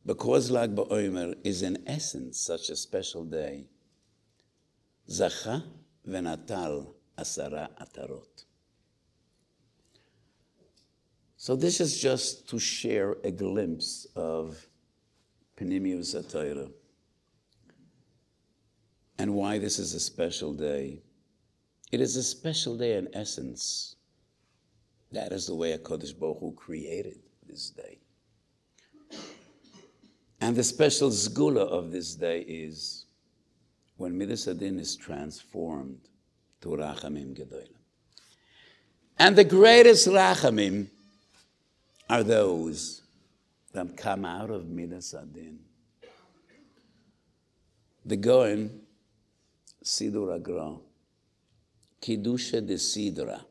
Because 0.04 0.50
Lag 0.50 0.74
BaOmer 0.74 1.36
is 1.42 1.62
in 1.62 1.82
essence 1.86 2.38
such 2.38 2.68
a 2.68 2.76
special 2.76 3.24
day, 3.24 3.66
Zacha 5.08 5.64
venatal 6.04 6.94
asara 7.18 7.68
atarot. 7.80 8.44
So 11.36 11.56
this 11.56 11.80
is 11.80 11.98
just 11.98 12.48
to 12.50 12.58
share 12.58 13.16
a 13.24 13.30
glimpse 13.30 14.06
of 14.16 14.66
Panimius 15.56 16.14
Atayra 16.14 16.70
and 19.18 19.34
why 19.34 19.58
this 19.58 19.78
is 19.78 19.94
a 19.94 20.00
special 20.00 20.52
day. 20.52 21.00
It 21.90 22.00
is 22.00 22.16
a 22.16 22.22
special 22.22 22.76
day 22.76 22.96
in 22.96 23.08
essence. 23.14 23.96
That 25.12 25.32
is 25.32 25.46
the 25.46 25.54
way 25.54 25.76
HaKadosh 25.76 26.18
Baruch 26.18 26.40
Hu 26.40 26.52
created 26.52 27.18
this 27.48 27.70
day. 27.70 27.98
And 30.40 30.54
the 30.54 30.64
special 30.64 31.10
zgula 31.10 31.66
of 31.66 31.92
this 31.92 32.14
day 32.14 32.40
is 32.40 33.06
when 33.96 34.18
Midas 34.18 34.46
Adin 34.46 34.78
is 34.78 34.94
transformed 34.94 36.00
to 36.60 36.68
Rachamim 36.68 37.34
Gedolim. 37.34 37.70
And 39.18 39.34
the 39.34 39.44
greatest 39.44 40.08
Rachamim 40.08 40.88
are 42.10 42.22
those 42.22 43.02
that 43.76 43.94
come 43.94 44.24
out 44.24 44.50
of 44.50 44.68
Midas 44.70 45.12
Adin. 45.14 45.58
The 48.06 48.16
Goen, 48.16 48.80
Sidur 49.84 50.34
Agra, 50.34 50.76
Kiddusha 52.00 52.66
de 52.66 52.76
Sidra, 52.76 53.44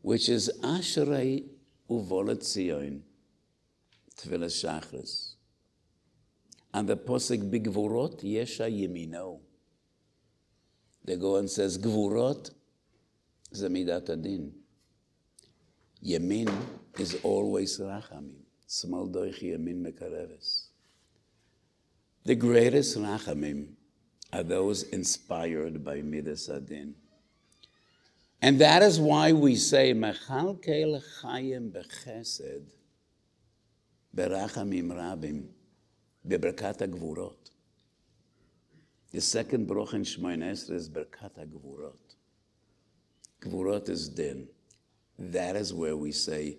which 0.00 0.28
is 0.28 0.52
Ashrei 0.62 1.44
Uvolet 1.90 2.44
Zion, 2.44 3.02
Tfilah 4.16 4.46
Shachris. 4.46 5.34
And 6.72 6.88
the 6.88 6.96
posik 6.96 7.50
Bigvurot 7.50 8.22
Yesha 8.22 8.70
Yemino. 8.70 9.40
The 11.04 11.16
Goen 11.16 11.48
says 11.48 11.78
Gvurot 11.78 12.50
Zamidat 13.52 14.10
Adin. 14.10 14.52
Yemin 16.04 16.48
is 17.00 17.18
always 17.22 17.78
rachamim. 17.78 18.42
Smal 18.68 19.10
doich 19.12 19.42
yemin 19.42 19.84
mekareves. 19.86 20.66
The 22.24 22.34
greatest 22.34 22.98
rachamim 22.98 23.68
are 24.32 24.42
those 24.42 24.82
inspired 24.84 25.84
by 25.84 26.02
Midas 26.02 26.48
Adin. 26.48 26.94
And 28.42 28.60
that 28.60 28.82
is 28.82 29.00
why 29.00 29.32
we 29.32 29.56
say, 29.56 29.94
Mechalkel 29.94 31.02
chayim 31.22 31.70
bechesed, 31.70 32.66
berachamim 34.14 34.88
rabim, 34.88 35.46
beberkat 36.26 36.78
gvurot. 36.78 37.50
The 39.12 39.20
second 39.20 39.66
broch 39.66 39.94
in 39.94 40.02
Esra 40.02 40.72
is 40.72 40.90
berkat 40.90 41.48
gvurot. 41.48 41.94
Gvurot 43.40 43.88
is 43.88 44.08
din. 44.08 44.48
That 45.18 45.56
is 45.56 45.72
where 45.72 45.96
we 45.96 46.12
say, 46.12 46.58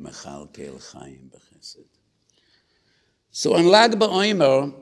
Mechalkel 0.00 0.80
bechesed. 1.30 1.84
So 3.30 3.54
on 3.54 3.66
Lag 3.66 3.92
BaOmer, 3.92 4.74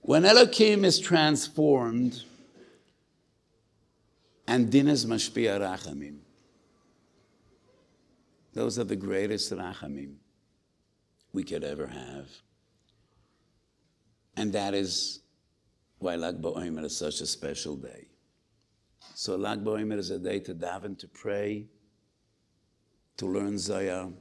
when 0.00 0.24
Elohim 0.24 0.84
is 0.84 0.98
transformed, 0.98 2.24
and 4.46 4.70
din 4.70 4.88
is 4.88 5.06
mashpia 5.06 5.58
rachamim. 5.60 6.18
Those 8.52 8.78
are 8.78 8.84
the 8.84 8.96
greatest 8.96 9.52
rachamim 9.52 10.16
we 11.32 11.42
could 11.42 11.64
ever 11.64 11.86
have. 11.86 12.28
And 14.36 14.52
that 14.52 14.74
is 14.74 15.20
why 15.98 16.16
Lag 16.16 16.42
BaOmer 16.42 16.84
is 16.84 16.96
such 16.96 17.20
a 17.20 17.26
special 17.26 17.76
day. 17.76 18.08
So 19.14 19.36
Lag 19.36 19.64
BaOmer 19.64 19.98
is 19.98 20.10
a 20.10 20.18
day 20.18 20.40
to 20.40 20.54
daven, 20.54 20.98
to 20.98 21.08
pray, 21.08 21.66
to 23.22 23.28
learn 23.28 23.54
Zayah, 23.54 24.12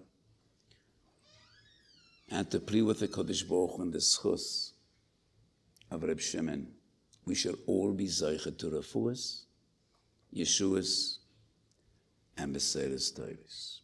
and 2.30 2.52
to 2.52 2.60
plead 2.60 2.84
with 2.84 3.00
the 3.00 3.08
Kodesh 3.08 3.48
Baruch 3.50 3.80
and 3.80 3.92
the 3.92 3.98
schus 3.98 4.74
of 5.90 6.04
Reb 6.04 6.20
Shimon. 6.20 6.68
We 7.26 7.34
shall 7.34 7.56
all 7.66 7.94
be 7.94 8.06
Zaycha 8.06 8.56
to 8.60 8.66
Refuas, 8.68 9.46
Yeshua's, 10.32 11.18
and 12.38 12.56
Beseres 12.56 13.12
Tovis. 13.12 13.80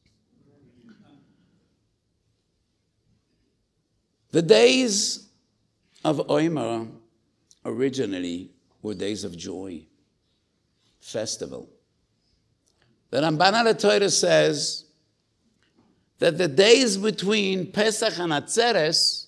The 4.29 4.43
days 4.43 5.29
of 6.05 6.29
Omer 6.29 6.85
originally 7.65 8.51
were 8.83 8.93
days 8.93 9.23
of 9.23 9.35
joy, 9.35 9.81
festival. 10.99 11.67
The 13.09 13.21
Ramban 13.21 13.99
al 14.01 14.09
says 14.11 14.83
that 16.19 16.37
the 16.37 16.47
days 16.47 16.97
between 16.97 17.71
Pesach 17.71 18.17
and 18.19 18.31
Atzeres 18.31 19.27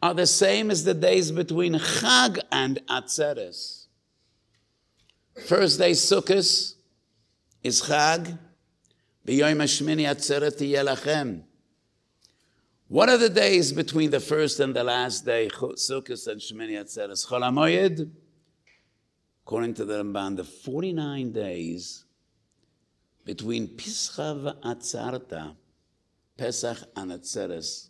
are 0.00 0.14
the 0.14 0.26
same 0.26 0.70
as 0.70 0.84
the 0.84 0.94
days 0.94 1.32
between 1.32 1.74
Chag 1.74 2.38
and 2.52 2.80
Atzeres. 2.88 3.86
First 5.46 5.78
day 5.78 5.92
Sukkot 5.92 6.74
is 7.62 7.82
Chag, 7.82 8.38
B'yoyim 9.26 9.62
Hashmini 9.62 10.06
Atzeret 10.06 10.58
Yelachem. 10.58 11.42
What 12.86 13.08
are 13.08 13.18
the 13.18 13.28
days 13.28 13.72
between 13.72 14.10
the 14.10 14.20
first 14.20 14.60
and 14.60 14.74
the 14.74 14.84
last 14.84 15.26
day, 15.26 15.48
Sukkot 15.48 16.26
and 16.28 16.40
Shemini 16.40 16.80
Atzeres? 16.80 17.26
Chol 17.26 17.42
HaMoyed, 17.42 18.10
according 19.44 19.74
to 19.74 19.84
the 19.84 20.02
Ramban, 20.04 20.36
the 20.36 20.44
49 20.44 21.32
days 21.32 22.04
between 23.24 23.68
Pischa 23.68 24.56
Atzarta, 24.62 25.54
Pesach 26.38 26.78
and 26.96 27.10
Atzeres, 27.10 27.88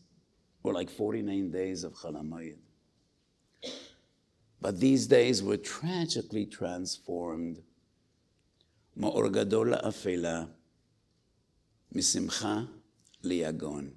were 0.63 0.73
like 0.73 0.91
49 0.91 1.51
days 1.51 1.85
of 1.85 1.93
Chol 1.93 2.15
HaMoyed. 2.15 2.57
But 4.61 4.81
these 4.81 5.07
days 5.07 5.43
were 5.43 5.59
tragically 5.59 6.47
transformed. 6.47 7.63
Ma'or 8.99 9.33
gadol 9.33 9.67
afela, 9.67 10.49
misimcha 11.95 12.69
liagon. 13.23 13.93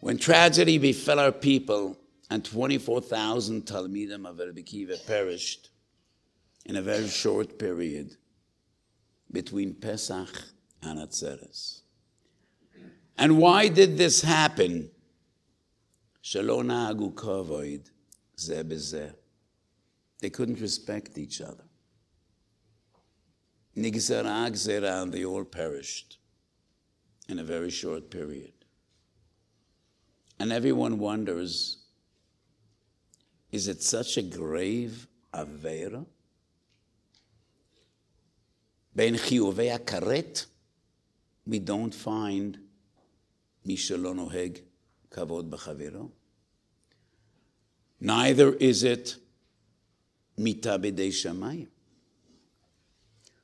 When 0.00 0.18
tragedy 0.18 0.78
befell 0.78 1.20
our 1.20 1.32
people 1.32 1.96
and 2.28 2.44
24,000 2.44 3.62
Talmidim 3.62 4.26
of 4.26 4.64
Kiva 4.66 4.96
perished 5.06 5.70
in 6.66 6.76
a 6.76 6.82
very 6.82 7.08
short 7.08 7.58
period 7.58 8.16
between 9.32 9.74
Pesach 9.74 10.42
and 10.82 10.98
Atzeres. 10.98 11.82
And 13.18 13.38
why 13.38 13.68
did 13.68 13.96
this 13.96 14.22
happen? 14.22 14.90
They 20.20 20.30
couldn't 20.30 20.60
respect 20.60 21.18
each 21.18 21.40
other. 21.40 21.64
And 23.74 23.84
they 25.12 25.24
all 25.24 25.44
perished 25.44 26.18
in 27.28 27.38
a 27.38 27.44
very 27.44 27.70
short 27.70 28.10
period. 28.10 28.52
And 30.38 30.52
everyone 30.52 30.98
wonders, 30.98 31.78
is 33.50 33.68
it 33.68 33.82
such 33.82 34.16
a 34.18 34.22
grave 34.22 35.06
avera? 35.32 36.04
Ben 38.94 39.14
karet, 39.14 40.46
we 41.46 41.58
don't 41.58 41.94
find 41.94 42.58
mishalon 43.66 44.30
oheg 44.30 44.62
kavod 45.10 45.50
b'chavero. 45.50 46.10
Neither 48.00 48.54
is 48.54 48.84
it 48.84 49.16
mitabedei 50.38 51.08
shamayim. 51.08 51.68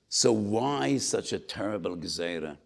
So 0.09 0.31
why 0.33 0.99
such 0.99 1.33
a 1.33 1.39
terrible 1.39 1.97
gezerah? 1.97 2.59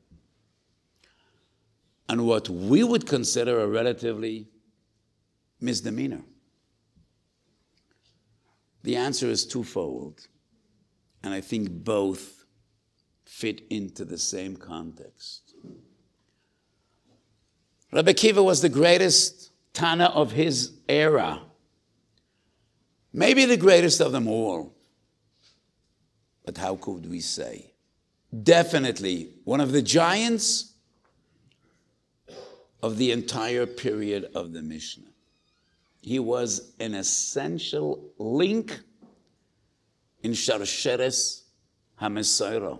And 2.08 2.26
what 2.26 2.48
we 2.48 2.82
would 2.82 3.06
consider 3.06 3.60
a 3.60 3.66
relatively 3.68 4.48
misdemeanor. 5.60 6.22
The 8.82 8.96
answer 8.96 9.28
is 9.28 9.46
twofold, 9.46 10.26
and 11.22 11.34
I 11.34 11.40
think 11.40 11.70
both 11.70 12.44
fit 13.24 13.62
into 13.70 14.04
the 14.04 14.18
same 14.18 14.56
context. 14.56 15.45
Rabbi 17.92 18.12
Kiva 18.12 18.42
was 18.42 18.62
the 18.62 18.68
greatest 18.68 19.52
Tana 19.72 20.06
of 20.06 20.32
his 20.32 20.72
era, 20.88 21.42
maybe 23.12 23.44
the 23.44 23.56
greatest 23.56 24.00
of 24.00 24.12
them 24.12 24.26
all. 24.26 24.74
But 26.44 26.58
how 26.58 26.76
could 26.76 27.08
we 27.08 27.20
say? 27.20 27.72
Definitely 28.42 29.30
one 29.44 29.60
of 29.60 29.72
the 29.72 29.82
giants 29.82 30.72
of 32.82 32.96
the 32.96 33.12
entire 33.12 33.66
period 33.66 34.30
of 34.34 34.52
the 34.52 34.62
Mishnah. 34.62 35.10
He 36.00 36.18
was 36.18 36.72
an 36.78 36.94
essential 36.94 38.12
link 38.18 38.78
in 40.22 40.32
Sharsheres 40.32 41.42
HaMesorah, 42.00 42.78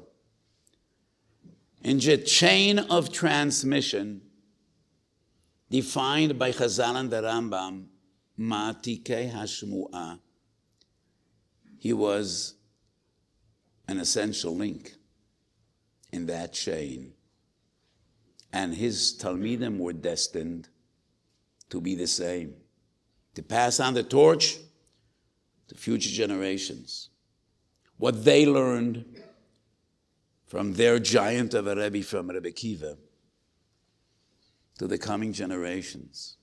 in 1.83 1.99
the 1.99 2.19
chain 2.19 2.79
of 2.79 3.13
transmission 3.13 4.23
defined 5.71 6.39
by 6.39 6.53
Chazal 6.53 6.97
and 6.97 7.11
the 7.11 7.23
Rambam, 7.23 7.87
Ma'atikei 8.39 9.33
Hashmu'ah. 9.33 10.21
He 11.79 11.93
was 11.93 12.55
an 13.89 13.99
essential 13.99 14.57
link 14.57 14.95
in 16.13 16.27
that 16.27 16.53
chain. 16.53 17.13
And 18.53 18.75
his 18.75 19.17
Talmidim 19.21 19.79
were 19.79 19.93
destined 19.93 20.69
to 21.69 21.81
be 21.81 21.95
the 21.95 22.07
same, 22.07 22.55
to 23.35 23.43
pass 23.43 23.81
on 23.81 23.95
the 23.95 24.03
torch 24.03 24.57
to 25.69 25.75
future 25.75 26.11
generations. 26.11 27.11
What 27.99 28.25
they 28.25 28.47
learned 28.47 29.05
from 30.47 30.75
their 30.75 30.99
giant 30.99 31.55
of 31.55 31.67
a 31.67 31.75
Rebbe, 31.75 32.03
from 32.03 32.31
Rebbe 32.31 32.53
Kiva, 32.53 32.97
to 34.78 34.88
the 34.88 34.98
coming 34.98 35.32
generations. 35.34 36.38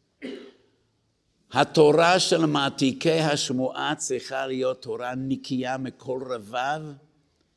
התורה 1.52 2.20
של 2.20 2.46
מעתיקי 2.46 3.20
השמועה 3.20 3.94
צריכה 3.96 4.46
להיות 4.46 4.82
תורה 4.82 5.14
נקייה 5.14 5.78
מכל 5.78 6.20
רבב, 6.26 6.82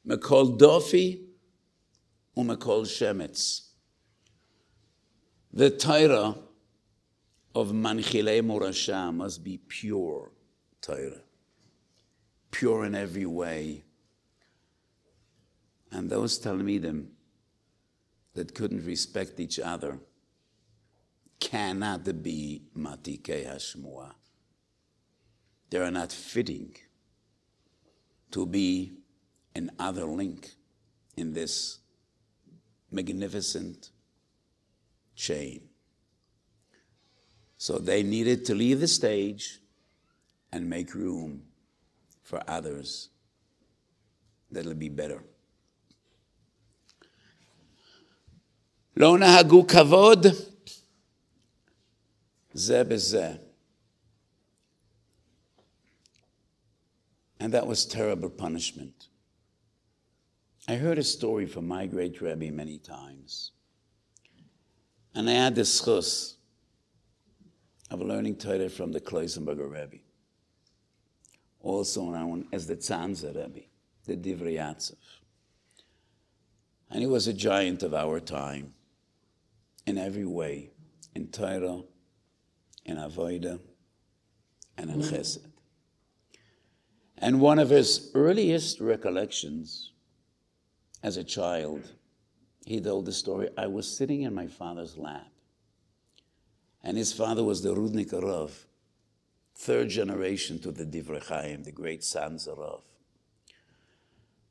מכל 0.06 0.46
דופי 0.58 1.22
ומכל 2.38 2.86
שמץ. 2.86 3.68
The 5.54 5.70
Torah 5.70 6.34
of 7.54 7.74
Manchilei 7.74 8.42
Morasha 8.42 9.14
must 9.14 9.44
be 9.44 9.58
pure 9.58 10.32
Torah, 10.82 11.24
pure 12.52 12.86
in 12.86 12.96
every 12.96 13.26
way. 13.26 13.84
And 15.92 16.10
those 16.10 16.40
Talmidim 16.40 17.08
that 18.34 18.56
couldn't 18.56 18.86
respect 18.86 19.42
each 19.42 19.60
other 19.60 20.00
cannot 21.40 22.24
be 22.24 22.62
Matikei 22.78 23.46
Hashmua. 23.46 24.16
They 25.70 25.80
are 25.80 25.92
not 25.92 26.12
fitting 26.12 26.76
to 28.32 28.46
be 28.46 28.94
another 29.56 30.06
link 30.06 30.52
in 31.18 31.34
this 31.34 31.80
magnificent 32.92 33.90
chain. 35.16 35.62
So 37.58 37.78
they 37.78 38.04
needed 38.04 38.46
to 38.46 38.56
leave 38.56 38.80
the 38.80 38.88
stage 38.88 39.60
and 40.52 40.70
make 40.70 40.94
room 40.94 41.44
for 42.24 42.42
others 42.48 43.10
that'll 44.52 44.74
be 44.74 44.90
better. 44.90 45.24
לא 48.98 49.18
נהגו 49.20 49.68
כבוד 49.68 50.26
זה 52.57 52.85
בזה. 52.85 53.37
And 57.39 57.53
that 57.53 57.67
was 57.67 57.85
terrible 57.85 58.31
punishment. 58.31 59.09
I 60.69 60.77
heard 60.77 60.99
a 60.99 61.05
story 61.05 61.47
from 61.47 61.69
my 61.69 61.87
great 61.87 62.21
Rebbe 62.21 62.51
many 62.51 62.79
times. 62.79 63.53
And 65.15 65.29
I 65.31 65.35
had 65.35 65.55
the 65.55 65.63
schus 65.63 66.37
of 67.91 68.01
learning 68.01 68.37
Torah 68.37 68.69
from 68.69 68.91
the 68.93 69.01
Kleisenberger 69.01 69.71
Rebbe, 69.71 70.03
also 71.61 72.05
known 72.07 72.49
as 72.53 72.67
the 72.67 72.77
Tzanzer 72.77 73.35
Rebbe, 73.37 73.67
the 74.07 74.17
Divrei 74.17 74.55
Yatziv. 74.55 74.97
And 76.91 77.01
he 77.01 77.07
was 77.07 77.27
a 77.29 77.33
giant 77.33 77.83
of 77.83 77.95
our 77.95 78.19
time 78.19 78.75
in 79.87 79.99
every 79.99 80.25
way, 80.25 80.71
in 81.15 81.29
Torah, 81.29 81.83
in 82.87 82.97
Avodah, 82.97 83.59
and 84.79 84.91
in 84.91 85.01
Chesed. 85.01 85.45
And 87.19 87.41
one 87.41 87.59
of 87.59 87.71
his 87.71 88.11
earliest 88.15 88.81
recollections 88.81 89.93
as 91.03 91.17
a 91.17 91.25
child, 91.25 91.93
he 92.65 92.81
told 92.81 93.07
the 93.07 93.13
story 93.13 93.49
I 93.59 93.67
was 93.67 93.89
sitting 93.89 94.23
in 94.23 94.35
my 94.35 94.47
father's 94.47 94.97
lap, 94.97 95.27
and 96.83 96.97
his 96.97 97.13
father 97.13 97.43
was 97.43 97.63
the 97.63 97.75
Rudnik 97.75 98.13
Rav, 98.13 98.67
third 99.57 99.89
generation 99.89 100.61
to 100.61 100.71
the 100.71 100.85
Divrei 100.85 101.23
Chaim, 101.25 101.65
the 101.65 101.73
great 101.73 102.05
sons 102.05 102.47
of 102.47 102.59
Rav. 102.59 102.83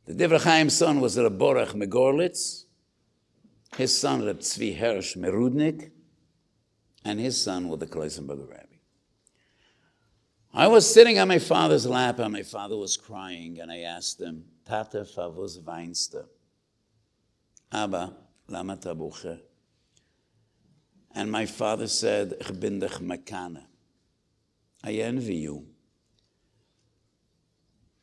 The 0.05 0.13
Divrei 0.13 0.43
Chaim's 0.43 0.75
son 0.75 0.99
was 0.99 1.17
Reb 1.17 1.37
Borach 1.39 1.73
Megorlitz, 1.73 2.65
his 3.77 3.97
son 3.97 4.25
Reb 4.25 4.39
Tzvi 4.39 4.77
Hersh 4.77 5.15
Merudnik, 5.15 5.91
and 7.05 7.19
his 7.19 7.39
son 7.39 7.69
was 7.69 7.79
the 7.79 7.85
Kloisenberger 7.85 8.49
Rabbi. 8.49 8.63
I 10.53 10.67
was 10.67 10.91
sitting 10.91 11.19
on 11.19 11.27
my 11.27 11.37
father's 11.37 11.85
lap 11.85 12.17
and 12.19 12.33
my 12.33 12.41
father 12.41 12.75
was 12.75 12.97
crying 12.97 13.59
and 13.59 13.71
I 13.71 13.81
asked 13.81 14.19
him, 14.19 14.45
Tate, 14.67 15.05
favos 15.05 15.61
weinste? 15.61 16.25
Abba, 17.71 18.15
lama 18.47 18.75
tabuche? 18.77 19.39
And 21.13 21.31
my 21.31 21.45
father 21.45 21.87
said, 21.87 22.35
Ich 22.41 22.59
bin 22.59 22.79
dich 22.79 22.99
makane. 22.99 23.63
I 24.83 24.93
envy 24.93 25.35
you. 25.35 25.65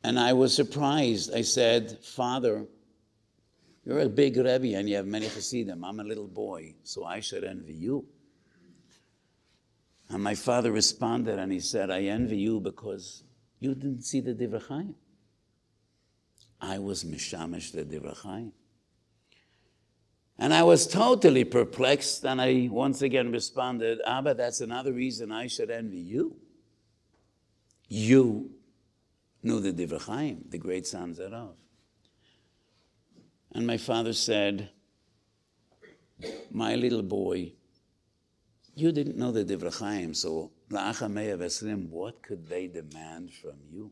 And 0.03 0.19
I 0.19 0.33
was 0.33 0.55
surprised. 0.55 1.33
I 1.33 1.41
said, 1.41 1.99
Father, 2.03 2.65
you're 3.83 3.99
a 3.99 4.09
big 4.09 4.37
Rebbe 4.37 4.77
and 4.77 4.87
you 4.87 4.95
have 4.95 5.05
many 5.05 5.27
Hasidim. 5.27 5.83
I'm 5.83 5.99
a 5.99 6.03
little 6.03 6.27
boy, 6.27 6.75
so 6.83 7.03
I 7.03 7.19
should 7.19 7.43
envy 7.43 7.73
you. 7.73 8.05
And 10.13 10.23
my 10.23 10.35
father 10.35 10.71
responded 10.71 11.39
and 11.39 11.51
he 11.51 11.59
said, 11.59 11.89
I 11.89 12.03
envy 12.03 12.37
you 12.37 12.59
because 12.59 13.23
you 13.59 13.73
didn't 13.73 14.03
see 14.03 14.19
the 14.19 14.35
Divrei 14.35 14.61
Chaim. 14.67 14.93
I 16.61 16.77
was 16.77 17.03
Mishamish 17.03 17.71
the 17.71 17.83
Divrei 17.83 18.15
Chaim. 18.21 18.51
And 20.37 20.53
I 20.53 20.61
was 20.61 20.85
totally 20.85 21.43
perplexed, 21.43 22.25
and 22.25 22.39
I 22.39 22.67
once 22.71 23.01
again 23.01 23.31
responded, 23.31 24.01
Abba, 24.05 24.35
that's 24.35 24.61
another 24.61 24.93
reason 24.93 25.31
I 25.31 25.47
should 25.47 25.71
envy 25.71 25.99
you. 25.99 26.35
You 27.87 28.51
knew 29.41 29.59
the 29.59 29.73
Divrei 29.73 30.01
Chaim, 30.01 30.45
the 30.47 30.59
great 30.59 30.85
sons 30.85 31.17
thereof. 31.17 31.55
And 33.51 33.65
my 33.65 33.77
father 33.77 34.13
said, 34.13 34.69
My 36.51 36.75
little 36.75 37.03
boy, 37.03 37.53
you 38.75 38.91
didn't 38.91 39.17
know 39.17 39.31
the 39.31 39.45
Divrei 39.45 39.77
Chaim, 39.79 40.13
so 40.13 40.51
what 40.69 42.21
could 42.23 42.47
they 42.47 42.67
demand 42.67 43.31
from 43.31 43.55
you? 43.71 43.91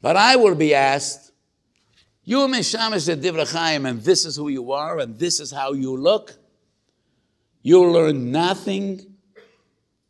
But 0.00 0.16
I 0.16 0.36
will 0.36 0.54
be 0.54 0.74
asked, 0.74 1.32
you 2.22 2.40
are 2.40 2.48
mishamish 2.48 3.06
the 3.06 3.16
Divrei 3.16 3.50
Chaim, 3.52 3.86
and 3.86 4.00
this 4.02 4.24
is 4.24 4.36
who 4.36 4.48
you 4.48 4.72
are, 4.72 4.98
and 4.98 5.18
this 5.18 5.40
is 5.40 5.50
how 5.50 5.72
you 5.72 5.96
look. 5.96 6.36
You'll 7.62 7.92
learn 7.92 8.30
nothing 8.30 9.14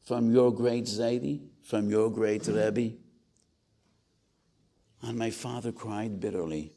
from 0.04 0.32
your 0.32 0.52
great 0.52 0.84
Zaidi, 0.84 1.40
from 1.62 1.88
your 1.88 2.10
great 2.10 2.46
Rebbe. 2.46 2.96
And 5.02 5.18
my 5.18 5.30
father 5.30 5.72
cried 5.72 6.20
bitterly. 6.20 6.72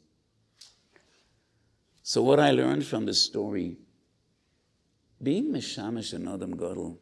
So, 2.03 2.21
what 2.21 2.39
I 2.39 2.51
learned 2.51 2.85
from 2.85 3.05
the 3.05 3.13
story 3.13 3.77
being 5.21 5.51
Mishamish 5.51 6.13
and 6.13 6.27
Adam 6.27 6.55
Gadol, 6.55 6.99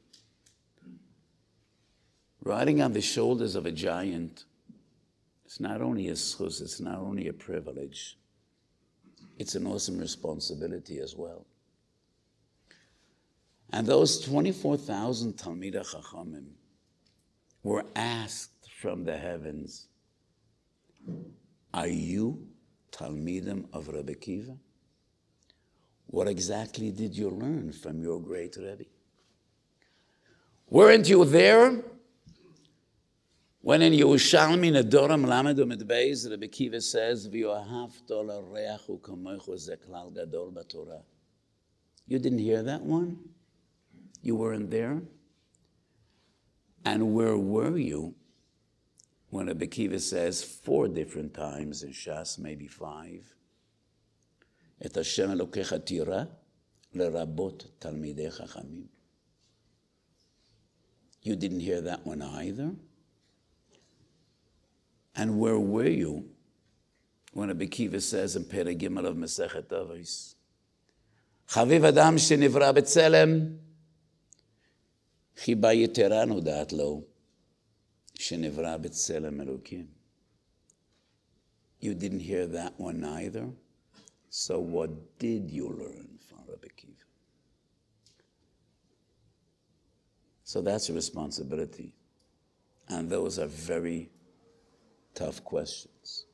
riding 2.43 2.81
on 2.81 2.93
the 2.93 3.01
shoulders 3.01 3.55
of 3.55 3.65
a 3.65 3.71
giant, 3.71 4.45
it's 5.45 5.59
not 5.59 5.81
only 5.81 6.07
a 6.07 6.13
schus, 6.13 6.61
it's 6.61 6.79
not 6.79 6.99
only 6.99 7.27
a 7.27 7.33
privilege, 7.33 8.17
it's 9.37 9.55
an 9.55 9.67
awesome 9.67 9.97
responsibility 9.97 10.99
as 10.99 11.15
well. 11.15 11.45
And 13.71 13.85
those 13.85 14.21
24,000 14.21 15.33
Talmidei 15.33 15.85
Chachamim 15.85 16.45
were 17.63 17.85
asked 17.95 18.69
from 18.79 19.03
the 19.03 19.17
heavens, 19.17 19.87
Are 21.73 21.87
you 21.87 22.47
Talmidim 22.91 23.65
of 23.73 23.89
Rebbe 23.89 24.13
Kiva? 24.13 24.57
What 26.07 26.27
exactly 26.27 26.91
did 26.91 27.15
you 27.15 27.29
learn 27.29 27.71
from 27.71 28.01
your 28.01 28.19
great 28.21 28.55
Rebbe? 28.57 28.85
Weren't 30.69 31.07
you 31.07 31.25
there 31.25 31.83
when 33.61 33.81
in 33.81 33.93
Yerushalmi 33.93 34.71
Nedorim 34.71 35.27
Lamed 35.27 35.57
Umedbeis 35.57 36.29
Rebbe 36.29 36.47
Kiva 36.47 36.81
says, 36.81 37.27
"V'yohavto 37.27 38.23
l'reachu 38.23 38.99
kamoichu 38.99 39.49
zeklal 39.49 40.13
gadol 40.13 40.51
b'Torah." 40.51 41.03
You 42.07 42.19
didn't 42.19 42.39
hear 42.39 42.63
that 42.63 42.83
one? 42.83 43.17
You 44.21 44.35
weren't 44.35 44.69
there? 44.71 45.01
And 46.83 47.13
where 47.13 47.37
were 47.37 47.77
you 47.77 48.15
when 49.29 49.47
Rebbe 49.47 49.67
Kiva 49.67 49.99
says 49.99 50.43
four 50.43 50.87
different 50.87 51.33
times 51.33 51.83
in 51.83 51.91
Shas, 51.91 52.37
maybe 52.37 52.67
five, 52.67 53.34
את 54.86 54.96
השם 54.96 55.30
אלוקיך 55.30 55.74
תירא, 55.74 56.24
לרבות 56.94 57.66
תלמידי 57.78 58.30
חכמים. 58.30 58.86
You 61.22 61.36
didn't 61.36 61.60
hear 61.60 61.80
that 61.82 62.06
one 62.06 62.22
either? 62.22 62.70
And 65.14 65.38
where 65.38 65.58
were 65.58 65.94
you 66.02 66.30
when 67.32 67.48
Rabbi 67.48 67.66
Kiva 67.66 68.00
says 68.00 68.36
in 68.36 68.44
Perek 68.44 68.78
Gimel 68.78 69.06
of 69.06 69.16
Masechet 69.16 69.68
Avos, 69.70 70.34
חביב 71.48 71.84
אדם 71.84 72.18
שנברא 72.18 72.72
בצלם, 72.72 73.28
חיבה 75.36 75.72
יתרה 75.72 76.24
נודעת 76.24 76.72
לו, 76.72 77.02
שנברא 78.14 78.76
בצלם 78.76 79.40
אלוקים. 79.40 79.86
You 81.82 81.94
didn't 81.94 82.20
hear 82.20 82.46
that 82.46 82.78
one 82.78 83.04
either? 83.04 83.46
So, 84.37 84.59
what 84.59 85.17
did 85.17 85.49
you 85.49 85.69
learn 85.69 86.19
from 86.27 86.39
Rabbi 86.45 86.67
Kiva? 86.75 86.91
So, 90.43 90.61
that's 90.61 90.89
a 90.89 90.93
responsibility. 90.93 91.93
And 92.89 93.09
those 93.09 93.39
are 93.39 93.45
very 93.45 94.09
tough 95.13 95.41
questions. 95.41 96.25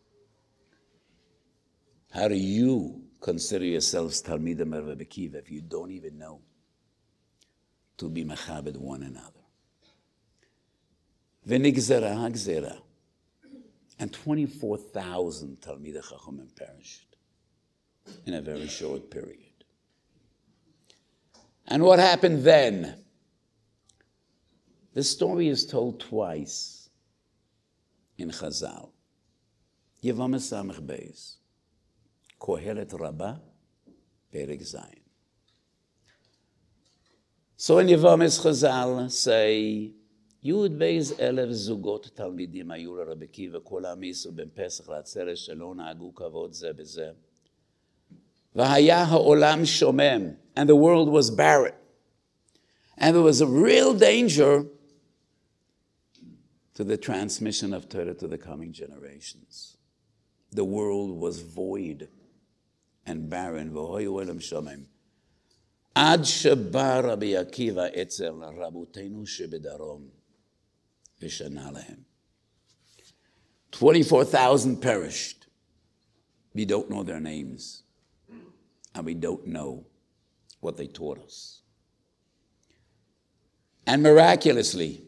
How 2.10 2.28
do 2.28 2.34
you 2.34 3.04
consider 3.22 3.66
yourselves 3.66 4.24
Talmidim 4.24 4.76
of 4.76 4.88
Rabbi 4.88 5.04
Kiva 5.04 5.38
if 5.38 5.52
you 5.52 5.62
don't 5.62 5.92
even 5.92 6.18
know 6.18 6.42
to 7.98 8.10
be 8.10 8.26
mechabed 8.26 8.78
one 8.78 9.04
another? 9.04 9.46
V'nigzera 11.48 12.16
hagzera. 12.16 12.82
And 14.00 14.12
24,000 14.12 15.62
Talmidei 15.62 16.04
Chachamim 16.04 16.56
perished 16.56 17.11
in 18.27 18.35
a 18.35 18.41
very 18.41 18.69
short 18.69 19.11
period. 19.11 19.41
And 21.69 21.83
what 21.83 21.99
happened 21.99 22.45
then? 22.45 23.03
The 24.95 25.03
story 25.03 25.49
is 25.49 25.67
told 25.67 26.01
twice 26.01 26.89
in 28.19 28.31
Chazal. 28.31 28.91
יבוא 30.03 30.39
סמך 30.39 30.79
בייס, 30.81 31.39
קהלת 32.39 32.95
רבה, 32.95 33.35
פרק 34.31 34.63
ז'. 34.63 34.77
So 37.59 37.79
in 37.79 37.89
Yevomis 37.89 38.39
Chazal 38.39 39.11
say, 39.11 39.93
י' 40.43 40.69
בייז 40.79 41.13
אלף 41.21 41.51
זוגות 41.51 42.11
תלמידים 42.15 42.71
היו 42.71 42.97
לרבי 42.97 43.25
עקיבא, 43.25 43.59
כולם 43.63 44.03
ייסעו 44.03 44.33
בין 44.33 44.49
פסח 44.55 44.89
לעצרת 44.89 45.37
שלא 45.37 45.75
נהגו 45.75 46.15
כבוד 46.15 46.53
זה 46.53 46.73
בזה. 46.73 47.13
והיה 48.55 49.03
העולם 49.03 49.65
שומם, 49.65 50.35
and 50.57 50.69
the 50.69 50.77
world 50.77 51.09
was 51.09 51.31
barren. 51.31 51.75
And 52.99 53.15
there 53.15 53.23
was 53.23 53.41
a 53.41 53.47
real 53.47 53.93
danger 53.95 54.65
to 56.75 56.85
the 56.85 56.97
transmission 56.97 57.73
of 57.75 57.89
Torah 57.89 58.15
to 58.15 58.27
the 58.27 58.39
coming 58.39 58.73
generations. 58.73 59.77
The 60.53 60.65
world 60.65 61.11
was 61.21 61.41
void 61.41 62.09
and 63.07 63.29
barren. 63.29 63.73
עד 65.95 66.25
שבא 66.25 67.01
רבי 67.05 67.37
עקיבא 67.37 67.87
אצל 68.03 68.33
רבותינו 68.59 69.27
שבדרום 69.27 70.09
ושנה 71.23 71.71
להם. 71.71 72.03
24,000 73.73 74.77
perished. 74.77 75.47
We 76.55 76.65
don't 76.65 76.91
know 76.91 77.03
their 77.03 77.21
names. 77.21 77.83
And 78.94 79.06
we 79.06 79.14
don't 79.14 79.48
know 79.48 79.86
what 80.60 80.78
they 80.78 80.88
taught 80.88 81.20
us. 81.20 81.62
And 83.88 84.04
miraculously, 84.04 85.06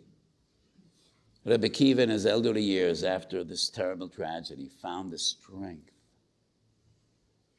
Rebbe 1.46 1.70
Kiva, 1.70 2.04
in 2.04 2.10
his 2.10 2.26
elderly 2.26 2.62
years 2.62 3.04
after 3.04 3.44
this 3.44 3.70
terrible 3.70 4.08
tragedy, 4.08 4.70
found 4.82 5.12
the 5.12 5.18
strength 5.18 5.92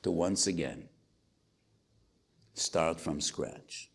to 0.02 0.10
once 0.10 0.46
again 0.46 0.88
start 2.54 3.00
from 3.00 3.20
scratch. 3.20 3.90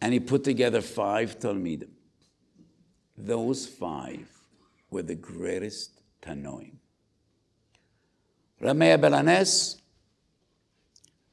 And 0.00 0.12
he 0.12 0.20
put 0.20 0.42
together 0.42 0.80
five 0.80 1.38
Talmidim. 1.38 1.90
Those 3.16 3.66
five 3.66 4.28
were 4.90 5.02
the 5.02 5.14
greatest 5.14 6.02
Tanoim. 6.22 6.81
Ramea 8.62 8.96
Belanes, 8.96 9.76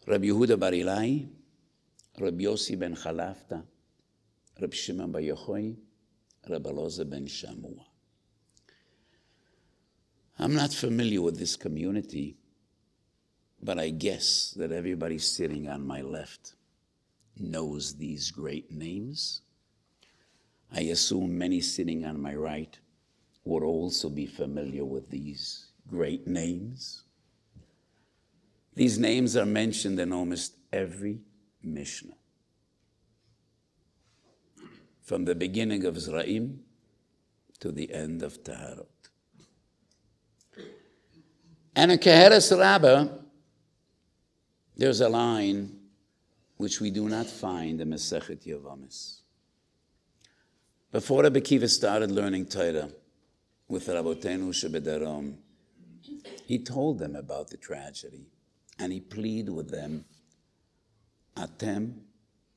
Rabbi 0.07 0.25
Yehuda 0.29 0.59
Bar 0.59 0.71
Ilai, 0.71 1.27
Rabbi 2.19 2.43
Yossi 2.43 2.75
ben 2.75 2.95
Chalafta, 2.95 3.61
Rabbi 4.59 4.75
Shimon 4.75 5.11
Bar 5.11 5.21
Yochai, 5.21 5.75
Rabbi 6.49 6.69
Loza 6.71 7.07
ben 7.07 7.27
Shamua. 7.27 7.85
I'm 10.39 10.55
not 10.55 10.73
familiar 10.73 11.21
with 11.21 11.37
this 11.37 11.55
community, 11.55 12.35
but 13.61 13.77
I 13.77 13.91
guess 13.91 14.55
that 14.57 14.71
everybody 14.71 15.19
sitting 15.19 15.69
on 15.69 15.85
my 15.85 16.01
left 16.01 16.55
knows 17.37 17.93
these 17.93 18.31
great 18.31 18.71
names. 18.71 19.41
I 20.73 20.81
assume 20.81 21.37
many 21.37 21.61
sitting 21.61 22.05
on 22.05 22.19
my 22.19 22.33
right 22.33 22.75
would 23.45 23.61
also 23.61 24.09
be 24.09 24.25
familiar 24.25 24.83
with 24.83 25.11
these 25.11 25.67
great 25.87 26.25
names. 26.25 27.03
These 28.79 28.97
names 28.97 29.35
are 29.35 29.45
mentioned 29.45 29.99
in 29.99 30.13
almost 30.13 30.53
every 30.71 31.19
Mishnah. 31.61 32.15
From 35.01 35.25
the 35.25 35.35
beginning 35.35 35.83
of 35.83 35.95
Zraim 35.95 36.59
to 37.59 37.73
the 37.73 37.93
end 37.93 38.23
of 38.23 38.41
Taharot. 38.41 38.87
And 41.75 41.91
in 41.91 41.97
Keheres 41.97 42.57
Rabbah, 42.57 43.09
there's 44.77 45.01
a 45.01 45.09
line 45.09 45.77
which 46.55 46.79
we 46.79 46.89
do 46.89 47.09
not 47.09 47.25
find 47.25 47.81
in 47.81 47.89
Masechet 47.89 48.47
Yavamis. 48.47 49.19
Before 50.93 51.23
Rabbi 51.23 51.41
Kiva 51.41 51.67
started 51.67 52.11
learning 52.11 52.45
Torah 52.45 52.87
with 53.67 53.87
Rabotenu 53.87 54.53
Shebedarom, 54.53 55.35
he 56.45 56.59
told 56.59 56.99
them 56.99 57.17
about 57.17 57.49
the 57.49 57.57
tragedy 57.57 58.27
and 58.79 58.93
he 58.93 58.99
pleaded 58.99 59.49
with 59.49 59.69
them, 59.69 60.05
Atem 61.35 61.93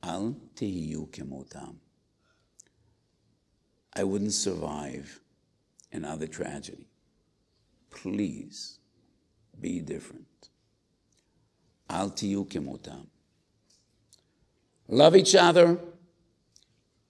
al 0.01 0.35
tihiyu 0.55 1.09
kemotam. 1.09 1.75
I 3.95 4.03
wouldn't 4.03 4.33
survive 4.33 5.19
another 5.91 6.27
tragedy. 6.27 6.87
Please 7.91 8.79
be 9.59 9.79
different. 9.79 10.49
Al 11.89 12.09
tihiyu 12.11 12.47
kemotam 12.47 13.07
love 14.87 15.15
each 15.15 15.35
other, 15.35 15.79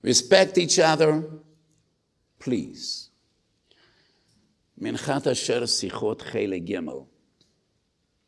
respect 0.01 0.57
each 0.57 0.79
other, 0.79 1.23
please. 2.39 3.09
Minchat 4.79 5.27
Asher 5.27 5.61
Sichot 5.61 6.19
Chele 6.19 6.65
Gimel. 6.65 7.05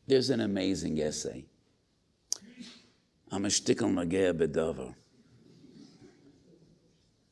There's 0.07 0.29
an 0.29 0.41
amazing 0.41 1.01
essay. 1.01 1.45
I'm 3.31 3.45
a 3.45 3.47
shtickle 3.47 3.91
magea 3.91 4.33
bedover. 4.33 4.93